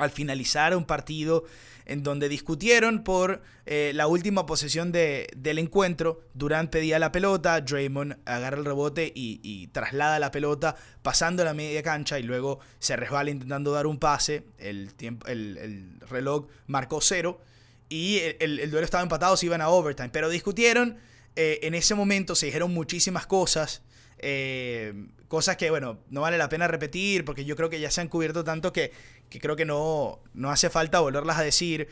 [0.03, 1.45] al finalizar un partido
[1.87, 6.21] en donde discutieron por eh, la última posesión de, del encuentro.
[6.35, 11.83] Durant pedía la pelota, Draymond agarra el rebote y, traslada la pelota pasando la media
[11.83, 14.45] cancha y luego se resbala intentando dar un pase.
[14.59, 17.41] El, tiempo, el, reloj marcó cero
[17.89, 20.11] y el, duelo estaba empatado, se iban a overtime.
[20.11, 20.99] Pero discutieron,
[21.37, 23.83] eh, en ese momento se dijeron muchísimas cosas.
[24.19, 24.95] Eh,
[25.27, 28.09] cosas que, bueno, no vale la pena repetir porque yo creo que ya se han
[28.09, 28.93] cubierto tanto que,
[29.41, 31.89] creo que no, no hace falta volverlas a decir.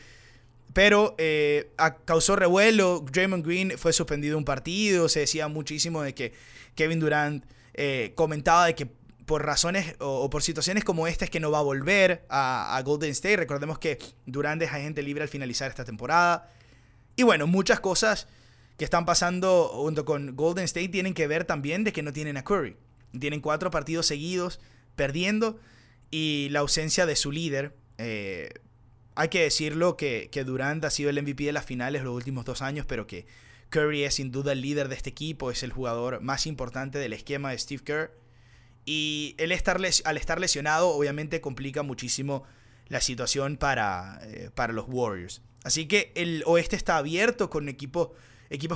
[0.73, 1.71] Pero eh,
[2.05, 6.33] causó revuelo, Draymond Green fue suspendido un partido, se decía muchísimo de que
[6.75, 8.87] Kevin Durant eh, comentaba de que
[9.25, 13.11] por razones o, por situaciones como esta es que no va a volver a, Golden
[13.11, 13.37] State.
[13.37, 16.49] Recordemos que Durant deja gente libre al finalizar esta temporada.
[17.15, 18.27] Y bueno, muchas cosas
[18.77, 22.37] que están pasando junto con Golden State tienen que ver también de que no tienen
[22.37, 22.75] a Curry.
[23.17, 24.59] Tienen cuatro partidos seguidos
[24.95, 25.59] perdiendo
[26.11, 27.75] y la ausencia de su líder.
[27.97, 28.49] Eh,
[29.15, 32.45] hay que decirlo que, que, Durant ha sido el MVP de las finales los últimos
[32.45, 33.25] dos años, pero que
[33.69, 37.13] Curry es sin duda el líder de este equipo, es el jugador más importante del
[37.13, 38.11] esquema de Steve Kerr.
[38.85, 42.43] Y él estar al estar lesionado obviamente complica muchísimo
[42.87, 45.41] la situación para, eh, para los Warriors.
[45.63, 48.09] Así que el oeste está abierto con equipos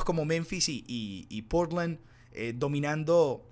[0.05, 1.99] como Memphis y, Portland
[2.31, 3.49] eh, dominando,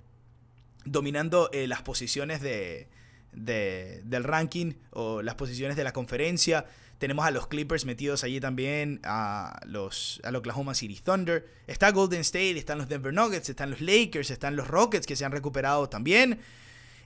[0.86, 2.88] dominando las posiciones de,
[3.34, 6.65] del ranking o las posiciones de la conferencia.
[6.98, 11.46] Tenemos a los Clippers metidos allí también, a los al Oklahoma City Thunder.
[11.67, 15.26] Está Golden State, están los Denver Nuggets, están los Lakers, están los Rockets que se
[15.26, 16.39] han recuperado también.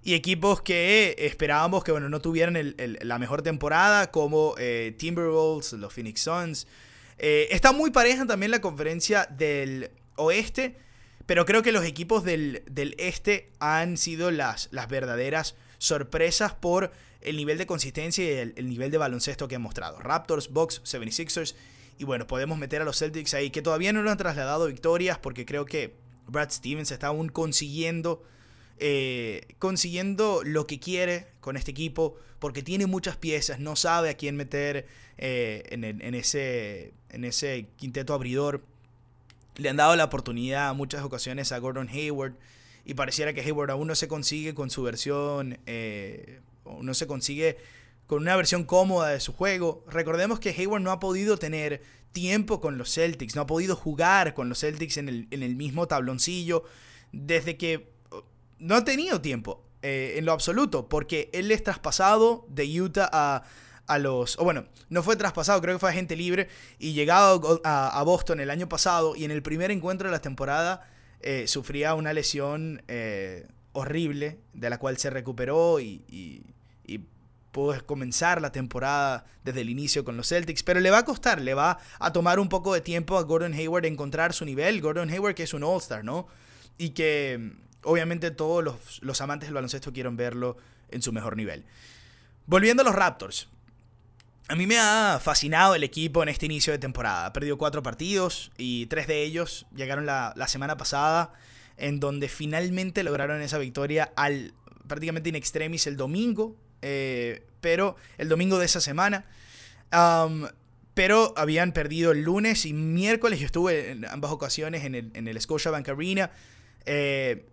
[0.04, 5.92] Y equipos que esperábamos que bueno, no tuvieran la mejor temporada, como eh, Timberwolves, los
[5.92, 6.68] Phoenix Suns,
[7.18, 10.78] eh, está muy pareja también la conferencia del oeste,
[11.26, 12.64] pero creo que los equipos del,
[12.98, 18.92] este han sido las, las verdaderas sorpresas por el nivel de consistencia y el, nivel
[18.92, 20.00] de baloncesto que han mostrado.
[20.00, 21.56] Raptors, Bucks, 76ers.
[22.00, 25.18] Y bueno, podemos meter a los Celtics ahí, que todavía no lo han trasladado victorias,
[25.18, 25.96] porque creo que
[26.28, 28.24] Brad Stevens está aún consiguiendo,
[28.78, 34.14] eh, consiguiendo lo que quiere con este equipo, porque tiene muchas piezas, no sabe a
[34.14, 34.86] quién meter
[35.18, 38.64] eh, en, ese, en ese quinteto abridor.
[39.56, 42.36] Le han dado la oportunidad a muchas ocasiones a Gordon Hayward
[42.88, 46.40] y pareciera que Hayward aún no se consigue con su versión, eh,
[46.82, 47.58] no se consigue
[48.08, 49.84] con una versión cómoda de su juego.
[49.88, 51.82] Recordemos que Hayward no ha podido tener
[52.14, 55.58] tiempo con los Celtics, no ha podido jugar con los Celtics en el, en el
[55.58, 56.64] mismo tabloncillo
[57.12, 57.92] desde que
[58.58, 63.44] no ha tenido tiempo eh, en lo absoluto, porque él es traspasado de Utah a,
[63.88, 64.40] a los.
[64.40, 66.48] O bueno, no fue traspasado, creo que fue agente libre.
[66.80, 69.18] Y llegado a, Boston el año pasado.
[69.18, 70.88] Y en el primer encuentro de la temporada.
[71.22, 74.40] Eh, sufría una lesión eh, horrible.
[74.54, 75.80] De la cual se recuperó.
[75.80, 76.44] Y,
[77.52, 80.62] pudo comenzar la temporada desde el inicio con los Celtics.
[80.62, 81.42] Pero le va a costar.
[81.42, 84.80] Le va a tomar un poco de tiempo a Gordon Hayward encontrar su nivel.
[84.82, 86.28] Gordon Hayward, que es un All-Star, ¿no?
[86.78, 87.54] Y que.
[87.84, 90.58] Obviamente todos los, los amantes del baloncesto quieren verlo
[90.90, 91.66] en su mejor nivel.
[92.46, 93.48] Volviendo a los Raptors.
[94.50, 97.26] A mí me ha fascinado el equipo en este inicio de temporada.
[97.26, 101.34] Ha perdido cuatro partidos y tres de ellos llegaron la, semana pasada,
[101.76, 104.54] en donde finalmente lograron esa victoria al
[104.88, 109.26] prácticamente in extremis el domingo, eh, pero el domingo de esa semana.
[110.94, 113.40] pero habían perdido el lunes y miércoles.
[113.42, 116.32] Yo estuve en ambas ocasiones en el, en el Scotiabank Arena.
[116.86, 117.46] Eh,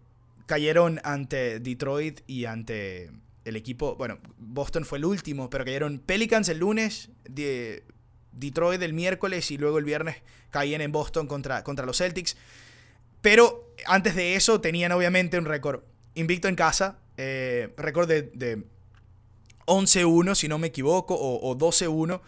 [0.47, 3.11] cayeron ante Detroit y ante
[3.45, 7.85] el equipo, bueno, Boston fue el último, pero cayeron Pelicans el lunes, de
[8.33, 10.17] Detroit el miércoles y luego el viernes
[10.51, 12.37] caían en Boston contra, contra los Celtics.
[13.21, 15.83] Pero antes de eso tenían obviamente un récord
[16.15, 18.65] invicto en casa, eh, récord de,
[19.67, 22.21] 11-1 si no me equivoco, o, o 12-1.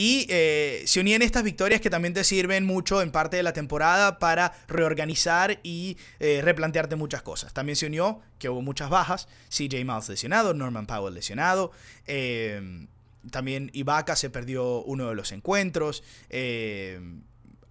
[0.00, 3.52] Y eh, se unían estas victorias que también te sirven mucho en parte de la
[3.52, 7.52] temporada para reorganizar y eh, replantearte muchas cosas.
[7.52, 9.26] También se unió que hubo muchas bajas.
[9.48, 11.72] CJ Miles lesionado, Norman Powell lesionado.
[12.06, 12.86] Eh,
[13.32, 16.04] también Ibaka se perdió uno de los encuentros.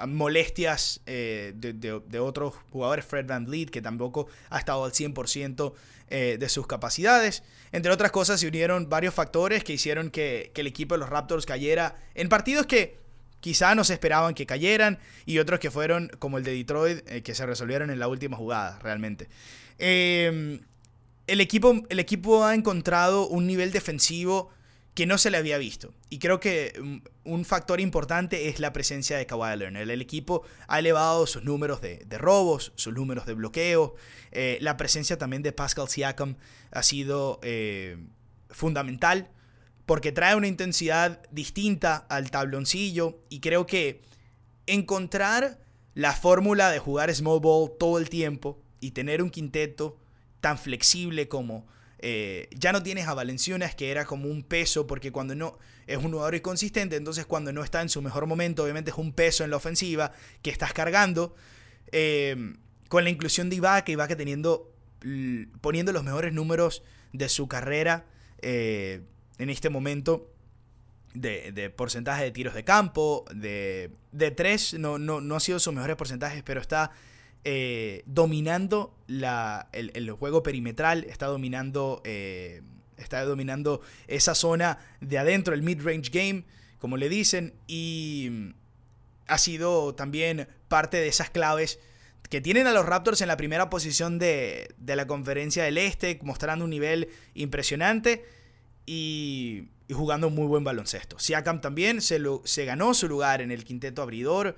[0.05, 5.73] Molestias de, de, otros jugadores, Fred Van Vliet, que tampoco ha estado al 100%
[6.09, 7.43] eh, de sus capacidades.
[7.73, 11.45] Entre otras cosas, se unieron varios factores que hicieron que, el equipo de los Raptors
[11.45, 12.97] cayera en partidos que
[13.41, 17.23] quizá no se esperaban que cayeran y otros que fueron como el de Detroit, eh,
[17.23, 19.27] que se resolvieron en la última jugada, realmente.
[19.79, 20.61] Em,
[21.27, 24.49] el, equipo, el equipo ha encontrado un nivel defensivo
[24.97, 25.93] que no se le había visto.
[26.09, 29.87] Y creo que mm, un factor importante es la presencia de Kawhi Leonard.
[29.87, 33.93] El equipo ha elevado sus números de, robos, sus números de bloqueo.
[34.31, 36.35] Eh, la presencia también de Pascal Siakam
[36.71, 37.97] ha sido eh,
[38.49, 39.29] fundamental
[39.85, 44.01] porque trae una intensidad distinta al tabloncillo y creo que
[44.65, 45.59] encontrar
[45.93, 49.99] la fórmula de jugar small ball todo el tiempo y tener un quinteto
[50.41, 51.67] tan flexible como
[51.99, 55.57] eh, ya no tienes a Valenciunas que era como un peso porque cuando no
[55.87, 59.13] es un jugador inconsistente entonces cuando no está en su mejor momento obviamente es un
[59.13, 61.35] peso en la ofensiva que estás cargando.
[61.91, 62.55] Eh,
[62.89, 64.73] con la inclusión de Ibaka Ibaka teniendo
[65.61, 66.83] poniendo los mejores números
[67.13, 68.05] de su carrera
[68.41, 69.01] eh,
[69.37, 70.31] en este momento
[71.13, 75.73] de, porcentaje de tiros de campo, de, de tres, no, no, no ha sido sus
[75.73, 76.91] mejores porcentajes, pero está
[77.49, 82.61] eh, dominando el, juego perimetral, está dominando, eh,
[82.97, 86.43] está dominando esa zona de adentro, el mid-range game,
[86.77, 88.51] como le dicen, y
[89.27, 91.79] ha sido también parte de esas claves
[92.29, 96.19] que tienen a los Raptors en la primera posición de, de la conferencia del Este,
[96.23, 98.25] mostrando un nivel impresionante
[98.85, 101.17] y, jugando muy buen baloncesto.
[101.17, 104.57] Siakam también se ganó su lugar en el quinteto abridor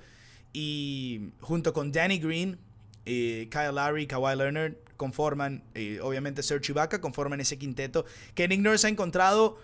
[0.53, 2.57] y junto con Danny Green,
[3.49, 5.63] Kyle Lowry, Kawhi Leonard conforman,
[6.01, 9.57] obviamente Serge Ibaka conforman ese quinteto que Nick Nurse ha encontrado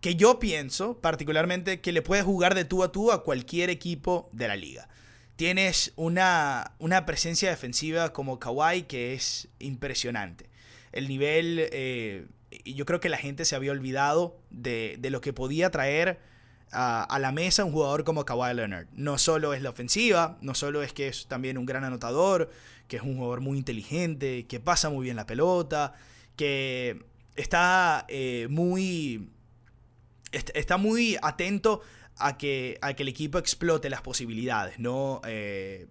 [0.00, 4.28] que yo pienso particularmente que le puede jugar de tú a tú a cualquier equipo
[4.32, 4.88] de la liga.
[5.36, 10.48] Tienes una, una presencia defensiva como Kawhi que es impresionante.
[10.92, 12.26] El nivel, eh,
[12.64, 16.20] yo creo que la gente se había olvidado de, de lo que podía traer
[16.72, 18.86] a, la mesa un jugador como Kawhi Leonard.
[18.92, 22.50] No solo es la ofensiva, no solo es que es también un gran anotador,
[22.88, 25.94] que es un jugador muy inteligente, que pasa muy bien la pelota,
[26.36, 27.04] que
[27.36, 29.30] está eh, muy.
[30.32, 31.80] está muy atento
[32.16, 34.78] a que, a que el equipo explote las posibilidades.
[34.78, 35.88] No, eh,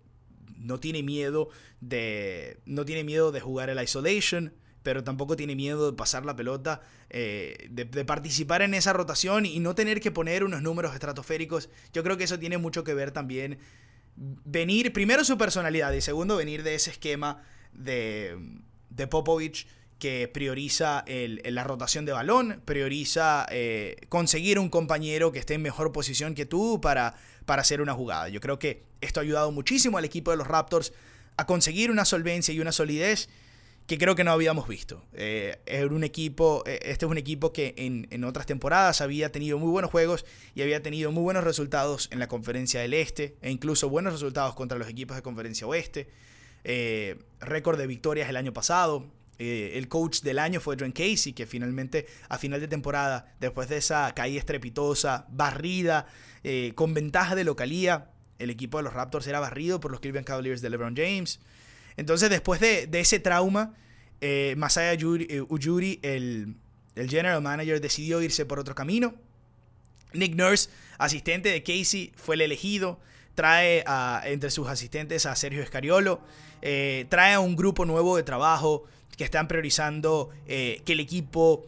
[0.57, 1.49] no tiene miedo
[1.81, 2.59] de.
[2.65, 4.53] No tiene miedo de jugar el isolation
[4.85, 9.59] pero tampoco tiene miedo de pasar la pelota, eh, de, participar en esa rotación y
[9.59, 11.71] no tener que poner unos números estratosféricos.
[11.91, 13.57] Yo creo que eso tiene mucho que ver también.
[14.15, 18.37] Venir, primero su personalidad y segundo venir de ese esquema de,
[18.89, 19.67] de Popovich
[19.99, 25.91] que prioriza la rotación de balón, prioriza eh, conseguir un compañero que esté en mejor
[25.91, 28.27] posición que tú para, para hacer una jugada.
[28.29, 30.93] Yo creo que esto ha ayudado muchísimo al equipo de los Raptors
[31.37, 33.29] a conseguir una solvencia y una solidez
[33.87, 35.03] que creo que no habíamos visto.
[35.13, 35.57] Eh,
[35.91, 39.91] un equipo, eh, este es un equipo que en, otras temporadas había tenido muy buenos
[39.91, 44.13] juegos y había tenido muy buenos resultados en la conferencia del Este e incluso buenos
[44.13, 46.09] resultados contra los equipos de conferencia Oeste.
[46.63, 49.05] Eh, récord de victorias el año pasado.
[49.37, 53.77] el coach del año fue John Casey, que finalmente a final de temporada, después de
[53.77, 56.07] esa caída estrepitosa, barrida,
[56.73, 60.61] con ventaja de localía, el equipo de los Raptors era barrido por los Cleveland Cavaliers
[60.61, 61.39] de LeBron James.
[61.97, 63.73] Entonces, después de, ese trauma,
[64.21, 66.55] eh, Masaya eh, Ujuri, el,
[66.95, 69.13] general manager, decidió irse por otro camino.
[70.13, 72.99] Nick Nurse, asistente de Casey, fue el elegido.
[73.35, 73.83] Trae
[74.23, 76.21] entre sus asistentes a Sergio Escariolo.
[76.61, 78.85] Eh, trae a un grupo nuevo de trabajo
[79.17, 81.67] que están priorizando que el equipo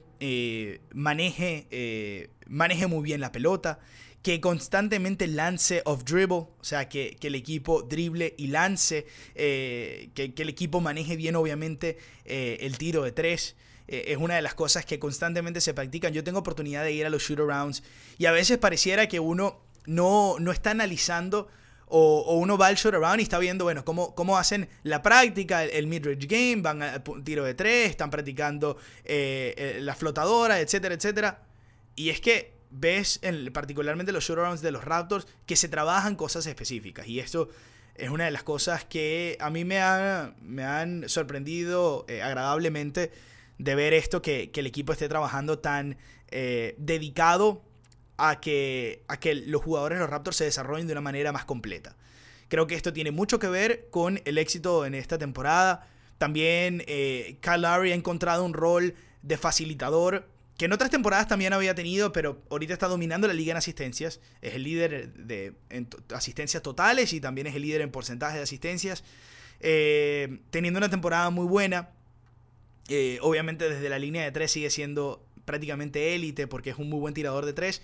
[0.93, 3.79] maneje, maneje muy bien la pelota
[4.27, 10.33] que constantemente lance off dribble, o sea, que, el equipo drible y lance, eh, que,
[10.35, 13.55] el equipo maneje bien obviamente eh, el tiro de tres.
[13.87, 16.11] Eh, es una de las cosas que constantemente se practican.
[16.11, 17.83] Yo tengo oportunidad de ir a los shoot arounds
[18.17, 21.47] y a veces pareciera que uno no, no está analizando
[21.85, 25.63] o, uno va al shoot around y está viendo, bueno, cómo, cómo hacen la práctica,
[25.63, 31.43] el, mid-range game, van al tiro de tres, están practicando la flotadora, etcétera, etcétera.
[31.95, 36.45] Y es que ves en, particularmente los showdowns de los Raptors que se trabajan cosas
[36.45, 37.08] específicas.
[37.08, 37.49] Y esto
[37.95, 39.80] es una de las cosas que a mí me,
[40.41, 43.12] me han sorprendido eh, agradablemente
[43.58, 45.97] de ver esto, que, el equipo esté trabajando tan
[46.30, 47.63] eh, dedicado
[48.17, 51.45] a que, a que los jugadores de los Raptors se desarrollen de una manera más
[51.45, 51.95] completa.
[52.49, 55.88] Creo que esto tiene mucho que ver con el éxito en esta temporada.
[56.17, 61.53] También eh, Kyle Lowry ha encontrado un rol de facilitador que en otras temporadas también
[61.53, 64.19] había tenido, pero ahorita está dominando la liga en asistencias.
[64.41, 65.53] Es el líder de
[66.13, 69.03] asistencias totales y también es el líder en porcentaje de asistencias.
[69.59, 71.89] Eh, teniendo una temporada muy buena.
[72.89, 76.99] Eh, obviamente desde la línea de tres sigue siendo prácticamente élite porque es un muy
[76.99, 77.83] buen tirador de tres.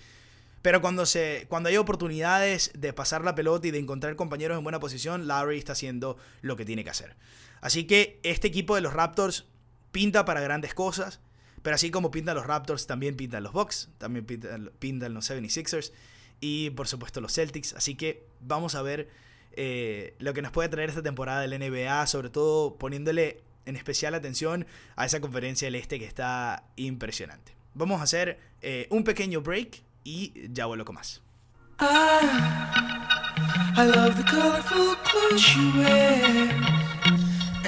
[0.60, 4.64] Pero cuando, se, cuando hay oportunidades de pasar la pelota y de encontrar compañeros en
[4.64, 7.14] buena posición, Larry está haciendo lo que tiene que hacer.
[7.60, 9.44] Así que este equipo de los Raptors
[9.92, 11.20] pinta para grandes cosas.
[11.64, 15.92] Pero así como pintan los Raptors, también pintan los Bucks, también pintan, los 76ers
[16.38, 17.72] y por supuesto los Celtics.
[17.72, 19.08] Así que vamos a ver
[19.52, 24.14] eh, lo que nos puede traer esta temporada del NBA, sobre todo poniéndole en especial
[24.14, 27.56] atención a esa conferencia del Este que está impresionante.
[27.72, 31.22] vamos a hacer eh, un pequeño break y ya vuelvo con más.
[31.80, 32.26] I,
[33.78, 34.96] I love the colorful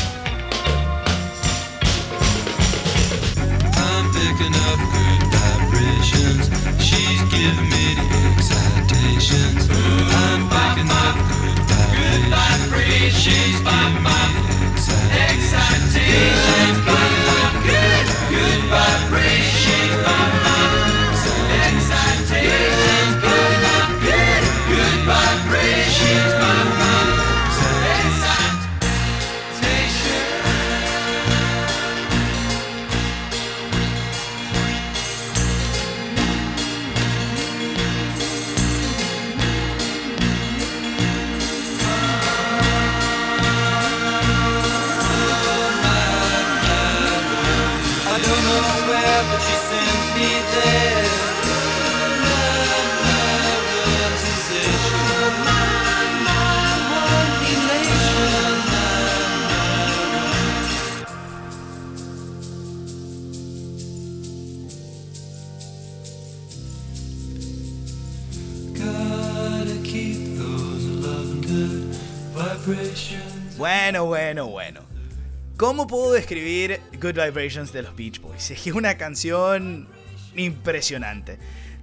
[77.00, 78.52] Good Vibrations de los Beach Boys?
[78.52, 79.88] Es que es una canción
[80.36, 81.38] impresionante.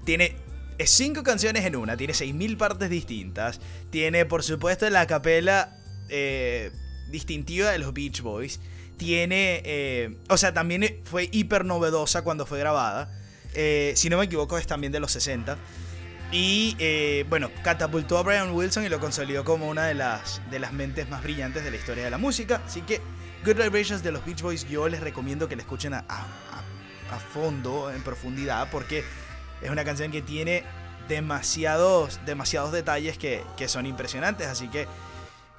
[0.05, 0.37] Tiene
[0.85, 3.61] cinco canciones en una, tiene 6.000 partes distintas.
[3.91, 5.77] Tiene, por supuesto, la capela
[6.09, 6.71] eh,
[7.11, 8.61] distintiva de los Beach Boys.
[8.97, 13.11] Tiene, eh, o sea, también fue hiper novedosa cuando fue grabada.
[13.55, 15.57] Eh, si no me equivoco, es también de los 60.
[16.33, 20.73] Y bueno, catapultó a Brian Wilson y lo consolidó como una de las, de las
[20.73, 22.61] mentes más brillantes de la historia de la música.
[22.67, 23.01] Así que
[23.45, 26.03] Good Vibrations de los Beach Boys yo les recomiendo que la escuchen a,
[27.32, 29.05] fondo, en profundidad, porque
[29.61, 30.64] es una canción que tiene
[31.09, 34.47] demasiados, demasiados detalles que, son impresionantes.
[34.47, 34.88] Así que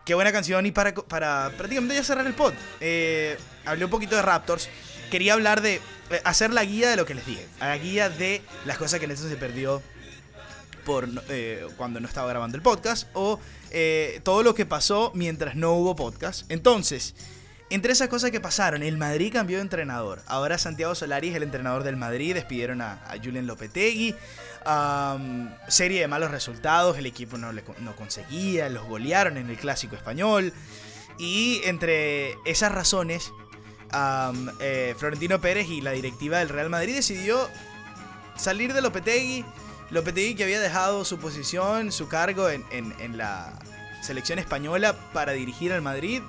[0.03, 2.53] qué buena canción y para, prácticamente ya cerrar el pod.
[2.81, 4.67] eh, hablé un poquito de Raptors.
[5.11, 5.75] Quería hablar de
[6.09, 7.45] eh, hacer la guía de lo que les dije.
[7.59, 9.83] La guía de las cosas que Nelson se perdió
[10.85, 15.55] por eh, cuando no estaba grabando el podcast o eh, todo lo que pasó mientras
[15.55, 16.49] no hubo podcast.
[16.49, 17.13] Entonces,
[17.71, 20.21] entre esas cosas que pasaron, el Madrid cambió de entrenador.
[20.27, 22.35] Ahora Santiago Solari es el entrenador del Madrid.
[22.35, 24.15] Despidieron a, a Lopetegui.
[25.67, 26.97] Serie de malos resultados.
[26.97, 28.69] El equipo no, le, no conseguía.
[28.69, 30.53] Los golearon en el clásico español.
[31.17, 33.31] Y entre esas razones,
[34.59, 37.49] eh, Florentino Pérez y la directiva del Real Madrid decidió
[38.35, 39.43] salir de Lopetegui.
[39.89, 43.57] Lopetegui que había dejado su posición, su cargo en la
[44.01, 46.21] selección española para dirigir al Madrid.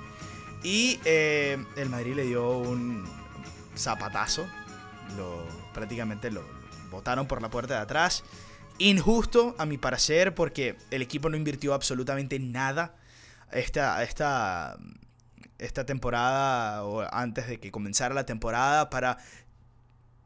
[0.63, 3.05] Y eh, el Madrid le dio un
[3.75, 4.47] zapatazo.
[5.15, 6.43] Lo, prácticamente lo
[6.91, 8.23] botaron por la puerta de atrás.
[8.79, 12.95] Injusto, a mi parecer, porque el equipo no invirtió absolutamente nada
[13.51, 14.77] esta, esta,
[15.57, 19.17] esta temporada o antes de que comenzara la temporada para,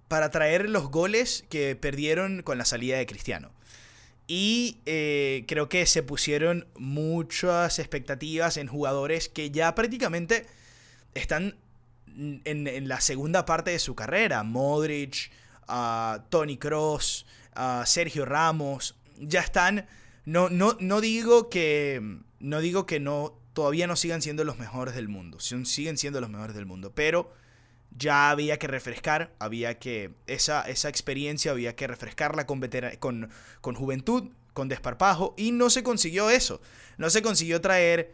[0.07, 3.51] para traer los goles que perdieron con la salida de Cristiano.
[4.33, 10.45] Y eh, creo que se pusieron muchas expectativas en jugadores que ya prácticamente
[11.13, 11.57] están
[12.15, 14.43] en, la segunda parte de su carrera.
[14.43, 15.31] Modric,
[15.67, 17.25] ah, Tony Cross,
[17.83, 19.85] Sergio Ramos, ya están.
[20.23, 22.01] No, no, no digo que.
[22.39, 23.37] No digo que no.
[23.51, 25.41] Todavía no sigan siendo los mejores del mundo.
[25.41, 26.93] Siguen siendo los mejores del mundo.
[26.95, 27.33] Pero
[27.97, 29.33] ya había que refrescar.
[29.39, 30.11] Había que.
[30.27, 32.61] Esa, esa experiencia había que refrescarla con,
[32.99, 33.29] con,
[33.61, 35.33] con juventud, con desparpajo.
[35.37, 36.61] Y no se consiguió eso.
[36.97, 38.13] No se consiguió traer.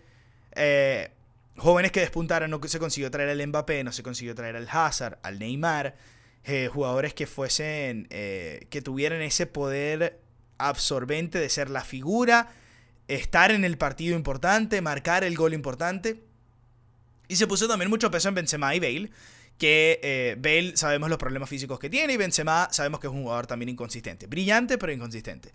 [0.56, 1.12] eh,
[1.58, 5.18] jóvenes que despuntaron, no se consiguió traer al Mbappé, no se consiguió traer al Hazard,
[5.24, 5.96] al Neymar,
[6.44, 10.20] eh, jugadores que fuesen, eh, que tuvieran ese poder
[10.60, 12.50] absorbente de ser la figura,
[13.08, 16.22] estar en el partido importante, marcar el gol importante.
[17.28, 19.10] Y se puso también mucho peso en Benzema y Bale,
[19.58, 23.24] que eh, Bale sabemos los problemas físicos que tiene y Benzema sabemos que es un
[23.24, 25.52] jugador también inconsistente, brillante pero inconsistente.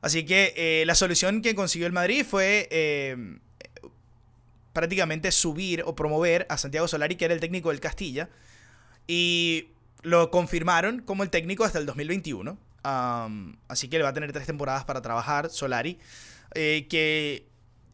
[0.00, 3.38] Así que eh, la solución que consiguió el Madrid fue eh,
[4.72, 8.28] prácticamente subir o promover a Santiago Solari, que era el técnico del Castilla,
[9.06, 9.68] y
[10.02, 12.58] lo confirmaron como el técnico hasta el 2021.
[12.84, 15.98] Um, así que le va a tener tres temporadas para trabajar Solari.
[16.54, 17.46] Que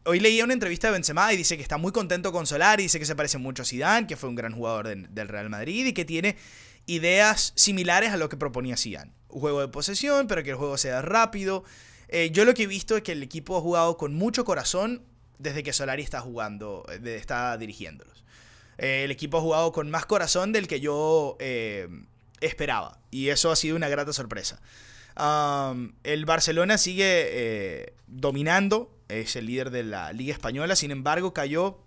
[0.05, 2.99] hoy leía una entrevista de Benzema y dice que está muy contento con Solari, dice
[2.99, 5.85] que se parece mucho a Zidane, que fue un gran jugador de- del Real Madrid
[5.87, 6.37] y que tiene
[6.85, 9.11] ideas similares a lo que proponía Zidane.
[9.27, 11.63] Juego de posesión, pero que el juego sea rápido.
[12.07, 15.01] Eh, yo lo que he visto es que el equipo ha jugado con mucho corazón
[15.39, 18.23] desde que Solari está jugando, eh, está dirigiéndolos.
[18.77, 21.37] Eh, el equipo ha jugado con más corazón del que yo
[22.41, 22.99] esperaba.
[23.09, 24.61] Y eso ha sido una grata sorpresa.
[26.03, 31.79] El Barcelona sigue dominando, es el líder de la Liga Española, sin embargo cayó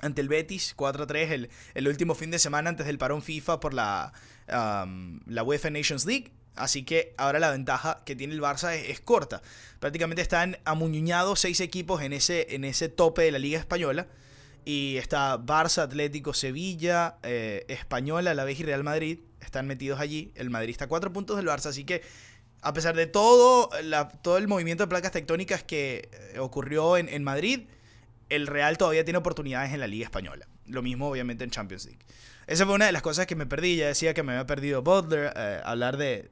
[0.00, 3.74] ante el Betis 4-3 el, el último fin de semana antes del parón FIFA por
[3.74, 4.12] la,
[4.48, 6.32] la UEFA Nations League.
[6.56, 9.40] Así que ahora la ventaja que tiene el Barça es, es corta.
[9.78, 14.08] Prácticamente están amuñuñados seis equipos en ese, en ese tope de la Liga Española.
[14.64, 19.20] Y está Barça, Atlético, Sevilla, eh, Española, La Vez y Real Madrid.
[19.40, 20.32] Están metidos allí.
[20.34, 21.66] El Madrid está a cuatro puntos del Barça.
[21.66, 22.02] Así que,
[22.62, 23.70] a pesar de todo,
[24.22, 27.62] todo el movimiento de placas tectónicas que eh, ocurrió en, Madrid,
[28.28, 30.46] el Real todavía tiene oportunidades en la Liga Española.
[30.66, 32.00] Lo mismo, obviamente, en Champions League.
[32.46, 33.76] Esa fue una de las cosas que me perdí.
[33.76, 36.30] Ya decía que me había perdido Butler, eh, hablar de,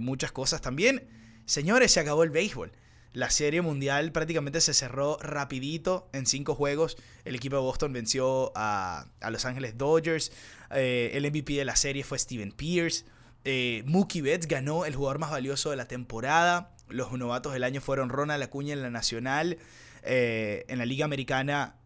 [0.00, 1.06] muchas cosas también.
[1.44, 2.72] Señores, se acabó el béisbol.
[3.12, 6.96] La serie mundial prácticamente se cerró rapidito en cinco juegos.
[7.24, 10.32] El equipo de Boston venció a, a Los Ángeles Dodgers.
[10.70, 13.04] Eh, el MVP de la serie fue Steven Pierce.
[13.44, 16.70] Eh, Mookie Betts ganó el jugador más valioso de la temporada.
[16.88, 19.58] Los novatos del año fueron Ronald Acuña en la Nacional.
[20.02, 21.76] Eh, en la Liga Americana,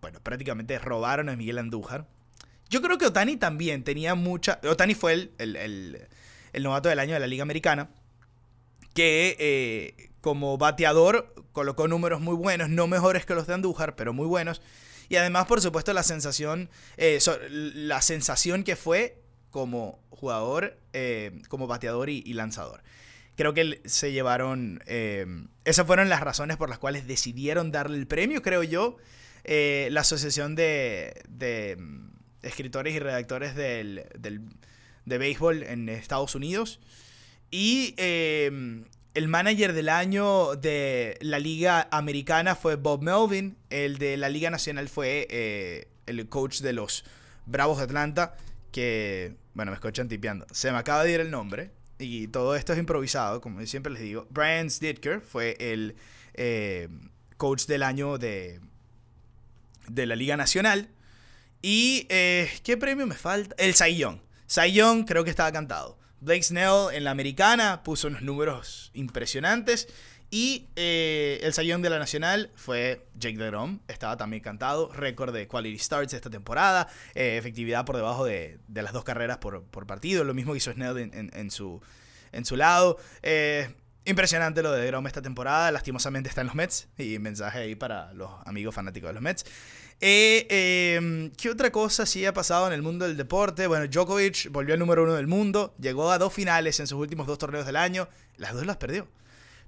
[0.00, 2.06] bueno, prácticamente robaron a Miguel Andújar.
[2.68, 4.60] Yo creo que Otani también tenía mucha.
[4.68, 5.56] Otani fue el, el-
[6.52, 7.90] el- novato del año de la Liga Americana.
[8.94, 14.12] Que eh, como bateador colocó números muy buenos, no mejores que los de Andújar, pero
[14.12, 14.60] muy buenos.
[15.08, 17.18] Y además, por supuesto, la sensación, eh,
[17.50, 22.82] la sensación que fue como jugador, eh, como bateador y, y lanzador.
[23.36, 24.82] Creo que se llevaron.
[24.86, 25.26] eh,
[25.64, 28.96] esas fueron las razones por las cuales decidieron darle el premio, creo yo.
[29.44, 32.10] Eh, la Asociación de, de, mm,
[32.42, 34.42] Escritores y Redactores del, del-
[35.06, 36.80] de Béisbol en Estados Unidos.
[37.50, 38.50] Y eh,
[39.14, 43.56] el manager del año de la Liga Americana fue Bob Melvin.
[43.70, 47.04] El de la Liga Nacional fue eh, el coach de los
[47.46, 48.36] Bravos de Atlanta.
[48.72, 50.46] Que, bueno, me escuchan tipeando.
[50.50, 51.70] Se me acaba de ir el nombre.
[51.98, 54.26] Y todo esto es improvisado, como siempre les digo.
[54.30, 55.96] Brian Snitker fue el
[56.34, 56.88] eh,
[57.36, 58.60] coach del año de,
[59.88, 60.88] de la Liga Nacional.
[61.62, 63.54] Y, eh, ¿qué premio me falta?
[63.58, 63.74] El.
[63.74, 65.98] Cy Young creo que estaba cantado.
[66.20, 69.88] Blake Snell en la americana puso unos números impresionantes.
[70.32, 73.80] Y eh, el Young de la Nacional fue Jake DeGrom.
[73.88, 74.92] Estaba también cantado.
[74.92, 76.86] Récord de quality starts esta temporada.
[77.16, 80.22] eh, efectividad por debajo de, de las dos carreras por, por partido.
[80.22, 81.80] Lo mismo que hizo Snell en, en- su,
[82.30, 82.96] en su lado.
[83.22, 83.74] Eh,
[84.04, 85.72] impresionante lo de DeGrom esta temporada.
[85.72, 86.86] Lastimosamente está en los Mets.
[86.96, 89.44] Y mensaje ahí para los amigos fanáticos de los Mets.
[90.00, 93.66] Eh, ¿Qué otra cosa sí ha pasado en el mundo del deporte?
[93.66, 97.26] Bueno, Djokovic volvió al número uno del mundo, llegó a dos finales en sus últimos
[97.26, 99.08] dos torneos del año, las dos las perdió.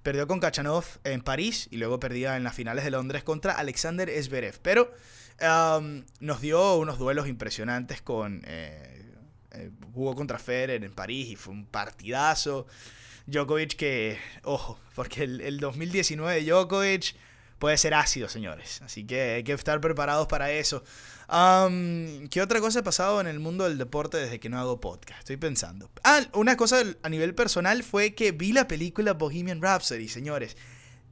[0.03, 4.11] Perdió con Kachanov en París y luego perdía en las finales de Londres contra Alexander
[4.23, 4.59] Zverev.
[4.61, 4.93] Pero
[5.41, 8.43] um, nos dio unos duelos impresionantes con...
[8.47, 9.03] eh,
[9.55, 12.67] eh, jugó contra Federer en París y fue un partidazo.
[13.27, 17.15] Djokovic que, ojo, porque el, el 2019 de Djokovic
[17.59, 18.81] puede ser ácido, señores.
[18.83, 20.83] Así que hay que estar preparados para eso.
[21.35, 24.81] Am, ¿Qué otra cosa ha pasado en el mundo del deporte desde que no hago
[24.81, 25.21] podcast?
[25.21, 25.91] Estoy pensando.
[26.05, 30.59] Ah, una cosa a nivel personal fue que vi la película Bohemian Rhapsody, señores.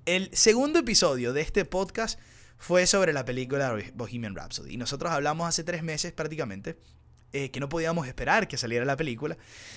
[0.04, 2.20] El segundo episodio de este podcast
[2.58, 4.74] fue sobre la película Bohemian Rhapsody.
[4.74, 6.76] Y nosotros hablamos hace tres meses prácticamente
[7.32, 9.36] eh, que no podíamos esperar que saliera la película.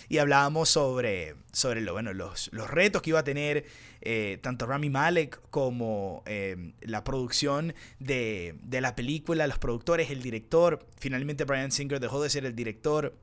[0.10, 3.66] Y hablábamos sobre, sobre lo, bueno, los, los retos que iba a tener
[4.02, 10.24] eh, tanto Rami Malek como eh, la producción de, de la película, los productores, el
[10.24, 10.88] director.
[11.00, 13.16] Finalmente Brian Singer dejó de ser el director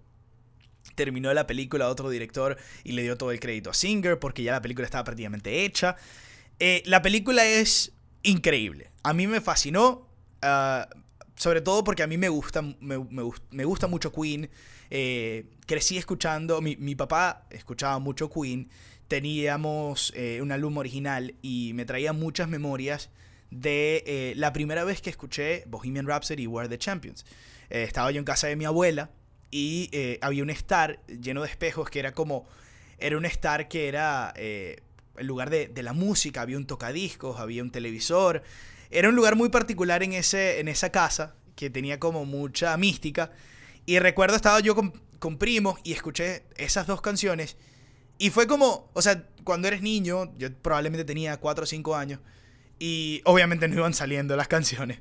[0.95, 4.53] terminó la película otro director y le dio todo el crédito a Singer porque ya
[4.53, 5.97] la película estaba prácticamente hecha.
[6.85, 8.91] La película es increíble.
[9.03, 10.09] A mí me fascinó.
[10.43, 10.89] ah,
[11.41, 14.51] sobre todo porque a mí me gusta, me, me gust- me gusta mucho Queen.
[14.91, 18.69] Eh, crecí escuchando, mi, mi papá escuchaba mucho Queen.
[19.09, 23.09] Teníamos eh, un álbum original y me traía muchas memorias
[23.51, 27.25] de eh, la primera vez que escuché Bohemian Rhapsody y We Are the Champions.
[27.71, 29.11] Eh, estaba yo en casa de mi abuela
[29.51, 32.47] y eh, había un estar lleno de espejos que era como.
[32.99, 34.35] Era un estar que era.
[34.37, 38.43] el lugar de, de la música, había un tocadiscos, había un televisor.
[38.91, 43.31] Era un lugar muy particular en, ese, en esa casa que tenía como mucha mística.
[43.87, 44.93] Y recuerdo estaba yo con,
[45.39, 47.57] primos y escuché esas dos canciones.
[48.19, 52.21] Y fue como, o sea, cuando eres niño, yo probablemente tenía 4 o 5 años.
[52.79, 55.01] Y obviamente no iban saliendo las canciones.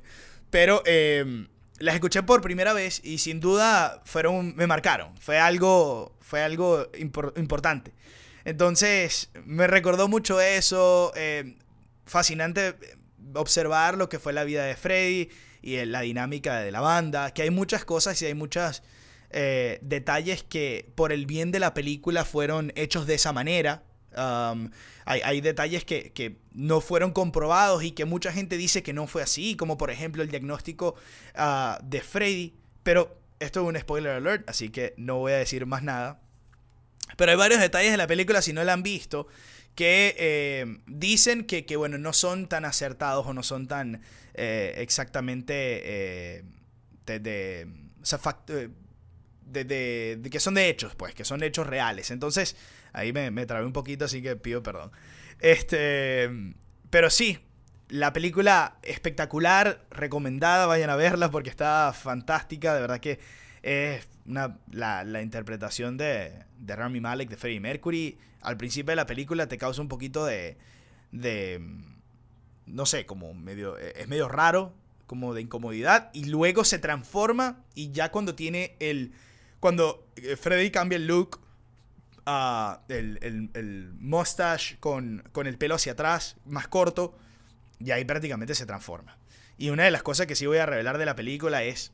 [0.50, 1.46] Pero eh,
[1.78, 5.16] las escuché por primera vez y sin duda fueron, me marcaron.
[5.18, 7.92] Fue algo, fue algo impor- importante.
[8.44, 11.12] Entonces, me recordó mucho eso.
[11.16, 11.56] eh,
[12.06, 12.74] fascinante
[13.34, 15.30] observar lo que fue la vida de Freddy
[15.62, 17.32] y eh, la dinámica de la banda.
[17.32, 18.82] Que hay muchas cosas y hay muchos
[19.32, 23.84] detalles que por el bien de la película fueron hechos de esa manera.
[24.16, 24.70] Um,
[25.04, 29.22] hay, detalles que, que no fueron comprobados y que mucha gente dice que no fue
[29.22, 30.94] así, como por ejemplo el diagnóstico
[31.34, 32.54] ah, de Freddy.
[32.82, 36.20] Pero esto es un spoiler alert, así que no voy a decir más nada.
[37.16, 39.26] Pero hay varios detalles de la película, si no la han visto,
[39.80, 44.02] que eh, dicen que, que, bueno, no son tan acertados o no son tan
[44.34, 46.44] eh, exactamente eh,
[47.06, 47.66] de,
[50.20, 52.10] de, que son de hechos, pues, que son hechos reales.
[52.10, 52.56] Entonces,
[52.92, 54.92] ahí me, me trabé un poquito, así que pido perdón.
[55.38, 56.28] Este,
[56.90, 57.38] pero sí,
[57.88, 63.18] la película espectacular, recomendada, vayan a verla porque está fantástica, de verdad que
[63.62, 68.96] es una, la, la interpretación de, de Rami Malek, de Freddie Mercury, al principio de
[68.96, 70.56] la película te causa un poquito de,
[71.12, 71.60] de
[72.66, 74.72] no sé, como medio, es medio raro,
[75.06, 79.12] como de incomodidad, y luego se transforma y ya cuando tiene el,
[79.58, 81.40] cuando eh, Freddy cambia el look,
[82.26, 87.18] ah, el, el, el mustache con, con el pelo hacia atrás, más corto,
[87.80, 89.18] y ahí prácticamente se transforma.
[89.58, 91.92] Y una de las cosas que sí voy a revelar de la película es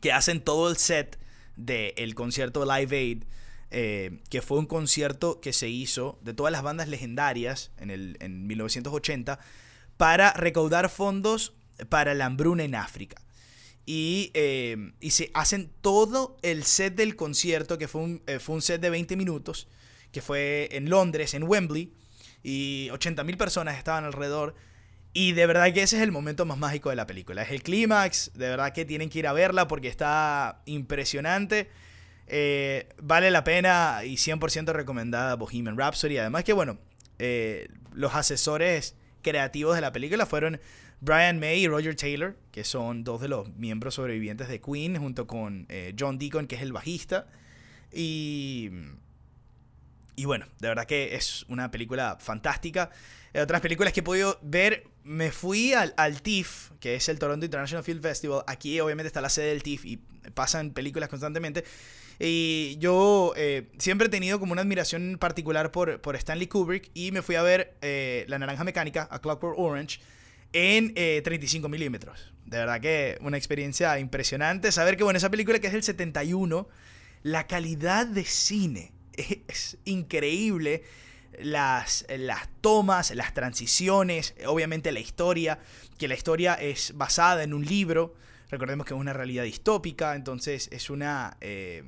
[0.00, 1.18] que hacen todo el set
[1.58, 3.24] del concierto Live Aid,
[3.70, 8.16] eh, que fue un concierto que se hizo de todas las bandas legendarias en, el,
[8.20, 9.38] en 1980
[9.98, 11.52] para recaudar fondos
[11.90, 13.20] para la hambruna en África.
[13.84, 18.54] Y, eh, y se hacen todo el set del concierto, que fue un, eh, fue
[18.54, 19.68] un set de 20 minutos,
[20.12, 21.92] que fue en Londres, en Wembley,
[22.42, 24.54] y 80.000 personas estaban alrededor.
[25.18, 27.42] Y de verdad que ese es el momento más mágico de la película.
[27.42, 31.68] Es el clímax, de verdad que tienen que ir a verla porque está impresionante.
[32.28, 36.18] Eh, vale la pena y 100% recomendada Bohemian Rhapsody.
[36.18, 36.78] Además que, bueno,
[37.18, 40.60] eh, los asesores creativos de la película fueron
[41.00, 45.26] Brian May y Roger Taylor, que son dos de los miembros sobrevivientes de Queen, junto
[45.26, 47.26] con eh, John Deacon, que es el bajista.
[47.92, 48.70] Y,
[50.14, 52.90] y bueno, de verdad que es una película fantástica.
[53.34, 57.18] Eh, otras películas que he podido ver, me fui al, al TIFF, que es el
[57.18, 58.44] Toronto International Film Festival.
[58.46, 59.96] Aquí obviamente está la sede del TIFF y
[60.34, 61.64] pasan películas constantemente.
[62.20, 67.22] Y yo eh, siempre he tenido como una admiración particular por, Stanley Kubrick y me
[67.22, 70.00] fui a ver eh, La Naranja Mecánica, A Clockwork Orange,
[70.52, 72.32] en eh, 35 milímetros.
[72.44, 74.72] De verdad que una experiencia impresionante.
[74.72, 76.68] Saber que, bueno, esa película que es del 71,
[77.22, 78.92] la calidad de cine
[79.48, 80.82] es increíble.
[81.42, 85.58] Las, las tomas, las transiciones, obviamente la historia,
[85.98, 88.14] que la historia es basada en un libro.
[88.50, 91.36] Recordemos que es una realidad distópica, entonces es una...
[91.40, 91.84] eh,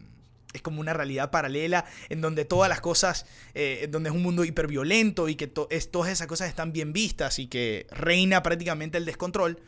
[0.53, 3.25] es como una realidad paralela en donde todas las cosas,
[3.55, 6.93] eh, en donde es un mundo hiperviolento y que to- todas esas cosas están bien
[6.93, 9.61] vistas y que reina prácticamente el descontrol.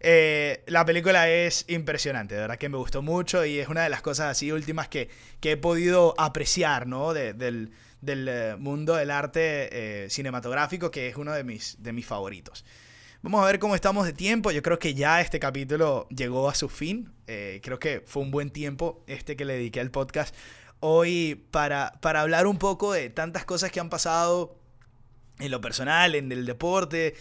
[0.00, 3.90] Eh, la película es impresionante, de verdad que me gustó mucho y es una de
[3.90, 5.08] las cosas así últimas que,
[5.40, 7.14] que he podido apreciar, ¿no?
[7.14, 7.70] De- del,
[8.00, 12.64] del eh, mundo del arte eh, cinematográfico, que es uno de mis, de mis favoritos.
[13.22, 14.50] Vamos a ver cómo estamos de tiempo.
[14.52, 17.12] Yo creo que ya este capítulo llegó a su fin.
[17.26, 20.34] Eh, creo que fue un buen tiempo este que le dediqué al podcast
[20.80, 24.56] hoy para, para hablar un poco de tantas cosas que han pasado
[25.40, 27.14] en lo personal, en el deporte,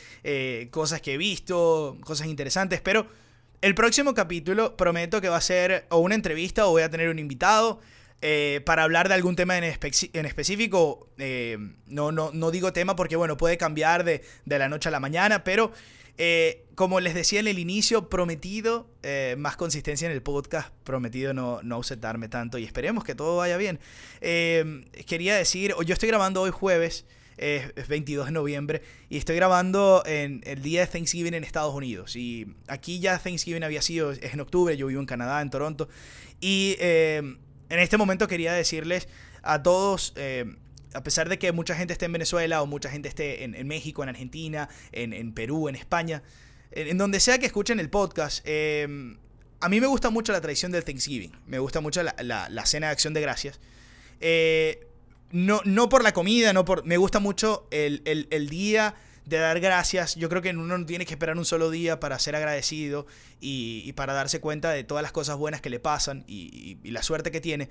[0.72, 2.82] cosas que he visto, cosas interesantes.
[2.82, 3.08] Pero
[3.62, 7.10] el próximo capítulo prometo que va a ser o una entrevista o voy a tener
[7.10, 7.80] un invitado.
[8.22, 11.58] Eh, para hablar de algún tema en, espe- en específico, eh,
[11.88, 15.00] no, no, no digo tema porque bueno, puede cambiar de, de la noche a la
[15.00, 15.72] mañana, pero
[16.18, 18.88] eh, como les decía en el inicio, prometido
[19.38, 23.56] más consistencia en el podcast, prometido no, no ausentarme tanto y esperemos que todo vaya
[23.58, 23.80] bien.
[24.20, 27.06] Quería decir, yo estoy grabando hoy jueves,
[27.38, 31.74] es, es 22 de noviembre y estoy grabando en el día de Thanksgiving en Estados
[31.74, 32.16] Unidos.
[32.16, 35.88] Y aquí ya Thanksgiving había sido, es en octubre, yo vivo en Canadá, en Toronto.
[36.42, 36.76] Y
[37.70, 39.08] en este momento quería decirles
[39.44, 40.14] a todos...
[40.16, 40.46] eh,
[40.94, 44.02] a pesar de que mucha gente esté en Venezuela o mucha gente esté en, México,
[44.04, 46.24] en Argentina, en, Perú, en España,
[46.72, 48.88] en, donde sea que escuchen el podcast, eh,
[49.60, 51.34] a mí me gusta mucho la tradición del Thanksgiving.
[51.46, 53.60] Me gusta mucho la, cena de acción de gracias.
[54.22, 54.88] Eh,
[55.32, 56.86] no, no por la comida, no por.
[56.86, 58.96] Me gusta mucho el- el día
[59.28, 60.16] de dar gracias.
[60.16, 63.06] Yo creo que uno no tiene que esperar un solo día para ser agradecido
[63.42, 67.30] y, para darse cuenta de todas las cosas buenas que le pasan y, la suerte
[67.30, 67.70] que tiene.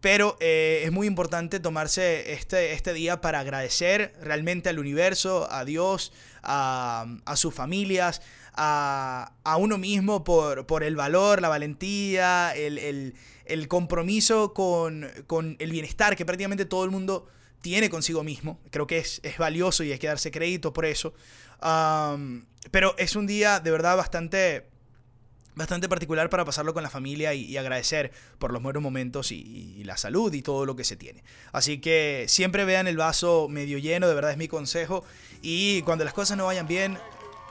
[0.00, 5.64] Pero eh, es muy importante tomarse este, este día para agradecer realmente al universo, a
[5.64, 8.22] Dios, a, a sus familias,
[8.54, 13.14] a, a uno mismo por, por el valor, la valentía, el, el-
[13.46, 17.26] el compromiso con, con el bienestar que prácticamente todo el mundo
[17.60, 18.58] tiene consigo mismo.
[18.70, 21.12] Creo que es, es valioso y hay que darse crédito por eso.
[22.70, 24.66] Pero es un día de verdad bastante
[25.56, 29.74] bastante particular para pasarlo con la familia y, y agradecer por los buenos momentos y,
[29.76, 31.22] y la salud y todo lo que se tiene.
[31.52, 35.04] Así que siempre vean el vaso medio lleno, de verdad es mi consejo.
[35.42, 36.96] Y cuando las cosas no vayan bien,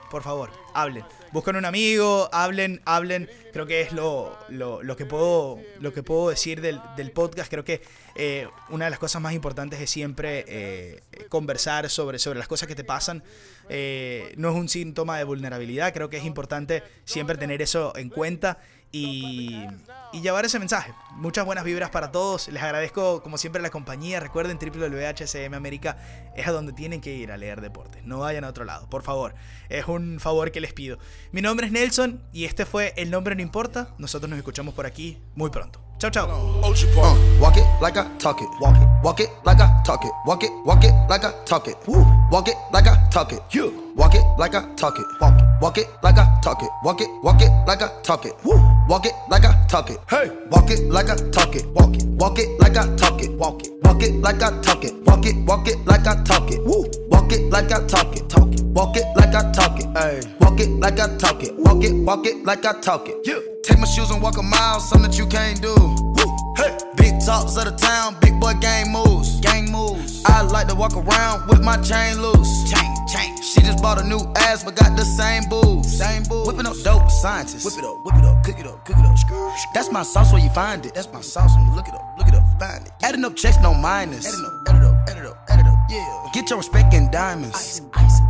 [0.10, 1.04] por favor, hablen.
[1.34, 3.30] Busquen un amigo, hablen, hablen.
[3.54, 7.52] Creo que es lo, lo- lo que, puedo, lo que puedo decir del, del podcast.
[7.52, 7.82] Creo que
[8.22, 12.68] eh, una de las cosas más importantes es siempre eh, conversar sobre, sobre las cosas
[12.68, 13.24] que te pasan.
[13.70, 15.94] Eh, no es un síntoma de vulnerabilidad.
[15.94, 18.58] Creo que es importante siempre tener eso en cuenta
[18.92, 19.66] y,
[20.12, 20.94] y llevar ese mensaje.
[21.12, 22.50] Muchas buenas vibras para todos.
[22.50, 24.20] Les agradezco, como siempre, la compañía.
[24.20, 25.98] Recuerden, www.hsm América
[26.36, 28.04] es a donde tienen que ir a leer deportes.
[28.04, 29.34] No vayan a otro lado, por favor.
[29.70, 30.98] Es un favor que les pido.
[31.32, 33.96] Mi nombre es Nelson y este fue El Nombre No Importa.
[33.98, 35.89] Nosotros nos escuchamos por aquí muy pronto.
[36.00, 36.30] Chao, chao.
[36.30, 38.48] Uh, walk it like I talk it.
[38.62, 38.88] Walk it.
[39.04, 40.12] Walk it like I talk it.
[40.26, 40.52] Walk it.
[40.64, 41.76] Walk it like I talk it.
[41.88, 42.06] Woo.
[42.32, 43.42] Walk it like I talk it.
[43.52, 43.92] You.
[43.98, 45.06] Walk it like I talk it.
[45.20, 45.46] Walk it.
[45.62, 46.70] Walk it like I talk it.
[46.86, 47.10] Walk it.
[47.22, 48.34] Walk it like I talk it.
[48.46, 48.56] Woo.
[48.90, 50.00] Walk it like I talk it.
[50.10, 50.32] Hey.
[50.50, 51.64] Walk it like I talk it.
[51.68, 52.06] Walk it.
[52.08, 53.30] Walk it like I talk it.
[53.34, 53.72] Walk it.
[53.84, 54.96] Walk it like I talk it.
[55.06, 55.36] Walk it.
[55.46, 56.66] Walk it like I talk it.
[56.66, 56.90] Woo.
[57.08, 58.28] Walk it like I talk it.
[58.28, 58.64] Talk it.
[58.64, 59.86] Walk it like I talk it.
[59.96, 60.22] Hey.
[60.42, 61.56] Walk it like I talk it.
[61.56, 61.94] Walk it.
[61.94, 63.18] Walk it like I talk it.
[63.26, 63.38] Yeah.
[63.62, 65.76] Take my shoes and walk a mile, something that you can't do.
[66.20, 66.54] Woo.
[66.56, 66.78] Hey.
[66.96, 69.40] Big talks of the town, big boy gang moves.
[69.40, 70.24] Gang moves.
[70.26, 72.70] I like to walk around with my chain loose.
[72.70, 73.36] Chain, chain.
[73.42, 75.98] She just bought a new ass, but got the same boobs.
[75.98, 76.48] Same boobs.
[76.48, 77.66] Whipping up dope scientists.
[77.66, 79.16] Whip it up, whip it up, cook it up, cook it up.
[79.16, 79.56] Skrr.
[79.74, 80.94] That's my sauce where you find it.
[80.94, 82.92] That's my sauce when you look it up, look it up, find it.
[83.02, 84.28] Adding up checks, no minus.
[84.28, 86.30] Adding up, add it up, add it up, add it up, yeah.
[86.34, 87.56] Get your respect in diamonds.
[87.56, 88.29] Ice, ice.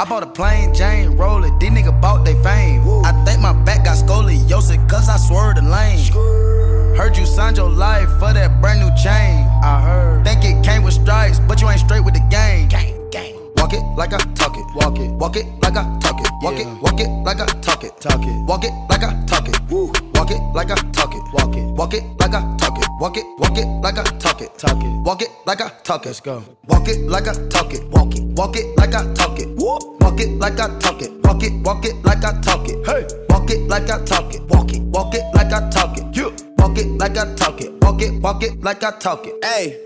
[0.00, 1.60] I bought a plain Jane, roll it.
[1.60, 2.80] These nigga bought they fame.
[3.04, 6.96] I think my back got scoliosis, cause I swerved the lane.
[6.96, 9.44] Heard you signed your life for that brand new chain.
[9.62, 10.24] I heard.
[10.24, 12.68] Think it came with stripes, but you ain't straight with the game.
[12.68, 13.34] Gang, gang.
[13.56, 14.64] Walk it like I talk it.
[14.74, 15.10] Walk it.
[15.10, 16.32] Walk it like I talk it.
[16.40, 16.66] Walk it.
[16.80, 18.00] Walk it like I talk it.
[18.00, 18.44] Talk it.
[18.46, 19.60] Walk it like I talk it.
[19.68, 19.92] Woo.
[20.30, 21.22] Walk it like I talk it.
[21.32, 21.64] Walk it.
[21.74, 22.86] Walk it like I talk it.
[23.00, 23.24] Walk it.
[23.38, 24.56] Walk it like I talk it.
[24.56, 25.04] Talk it.
[25.04, 26.06] Walk it like I talk it.
[26.06, 26.44] Let's go.
[26.68, 27.84] Walk it like I talk it.
[27.88, 28.22] Walk it.
[28.22, 29.48] Walk it like I talk it.
[29.48, 30.00] Whoop.
[30.00, 31.10] Walk it like I talk it.
[31.24, 31.52] Walk it.
[31.64, 32.86] Walk it like I talk it.
[32.86, 33.08] Hey.
[33.28, 34.42] Walk it like I talk it.
[34.42, 34.82] Walk it.
[34.82, 36.16] Walk it like I talk it.
[36.16, 36.36] You.
[36.58, 37.72] Walk it like I talk it.
[37.82, 38.22] Walk it.
[38.22, 39.34] Walk it like I talk it.
[39.44, 39.82] Hey,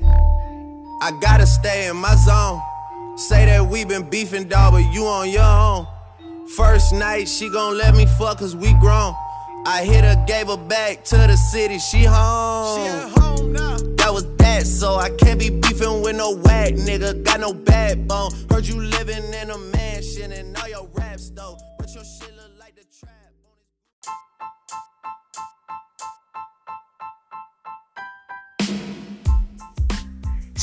[1.01, 2.61] I gotta stay in my zone.
[3.17, 5.87] Say that we been beefing, dog, but you on your own.
[6.55, 9.15] First night, she gon' let me fuck cause we grown.
[9.67, 12.79] I hit her, gave her back to the city, she home.
[12.79, 13.77] She at home now.
[13.97, 17.25] That was that, so I can't be beefing with no whack nigga.
[17.25, 18.31] Got no backbone.
[18.51, 21.57] Heard you living in a mansion and all your raps though.
[21.79, 22.54] But your shit look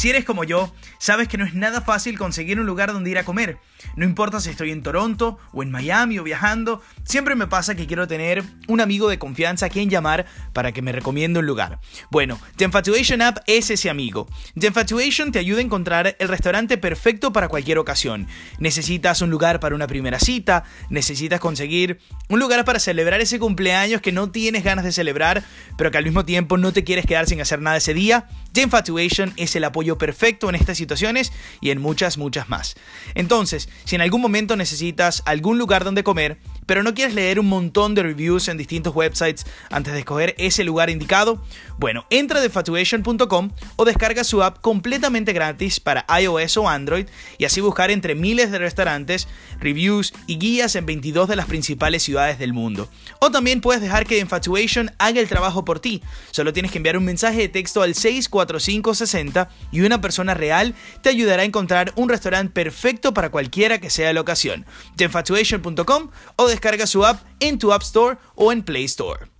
[0.01, 3.19] Si eres como yo, sabes que no es nada fácil conseguir un lugar donde ir
[3.19, 3.59] a comer.
[3.95, 7.85] No importa si estoy en Toronto o en Miami o viajando, siempre me pasa que
[7.85, 11.79] quiero tener un amigo de confianza a quien llamar para que me recomiende un lugar.
[12.09, 14.27] Bueno, The Infatuation App es ese amigo.
[14.59, 18.25] The Infatuation te ayuda a encontrar el restaurante perfecto para cualquier ocasión.
[18.57, 24.01] Necesitas un lugar para una primera cita, necesitas conseguir un lugar para celebrar ese cumpleaños
[24.01, 25.43] que no tienes ganas de celebrar,
[25.77, 28.27] pero que al mismo tiempo no te quieres quedar sin hacer nada ese día.
[28.53, 31.31] The Infatuation es el apoyo perfecto en estas situaciones
[31.61, 32.75] y en muchas, muchas más.
[33.15, 37.47] Entonces, si en algún momento necesitas algún lugar donde comer, pero no quieres leer un
[37.47, 41.41] montón de reviews en distintos websites antes de escoger ese lugar indicado?
[41.77, 47.07] Bueno, entra a thefatuation.com o descarga su app completamente gratis para iOS o Android
[47.37, 49.27] y así buscar entre miles de restaurantes,
[49.59, 52.87] reviews y guías en 22 de las principales ciudades del mundo.
[53.19, 56.03] O también puedes dejar que Infatuation haga el trabajo por ti.
[56.31, 61.09] Solo tienes que enviar un mensaje de texto al 64560 y una persona real te
[61.09, 64.65] ayudará a encontrar un restaurante perfecto para cualquiera que sea la ocasión.
[64.99, 69.30] Infatuation.com o descarga su app en tu App Store o en Play Store.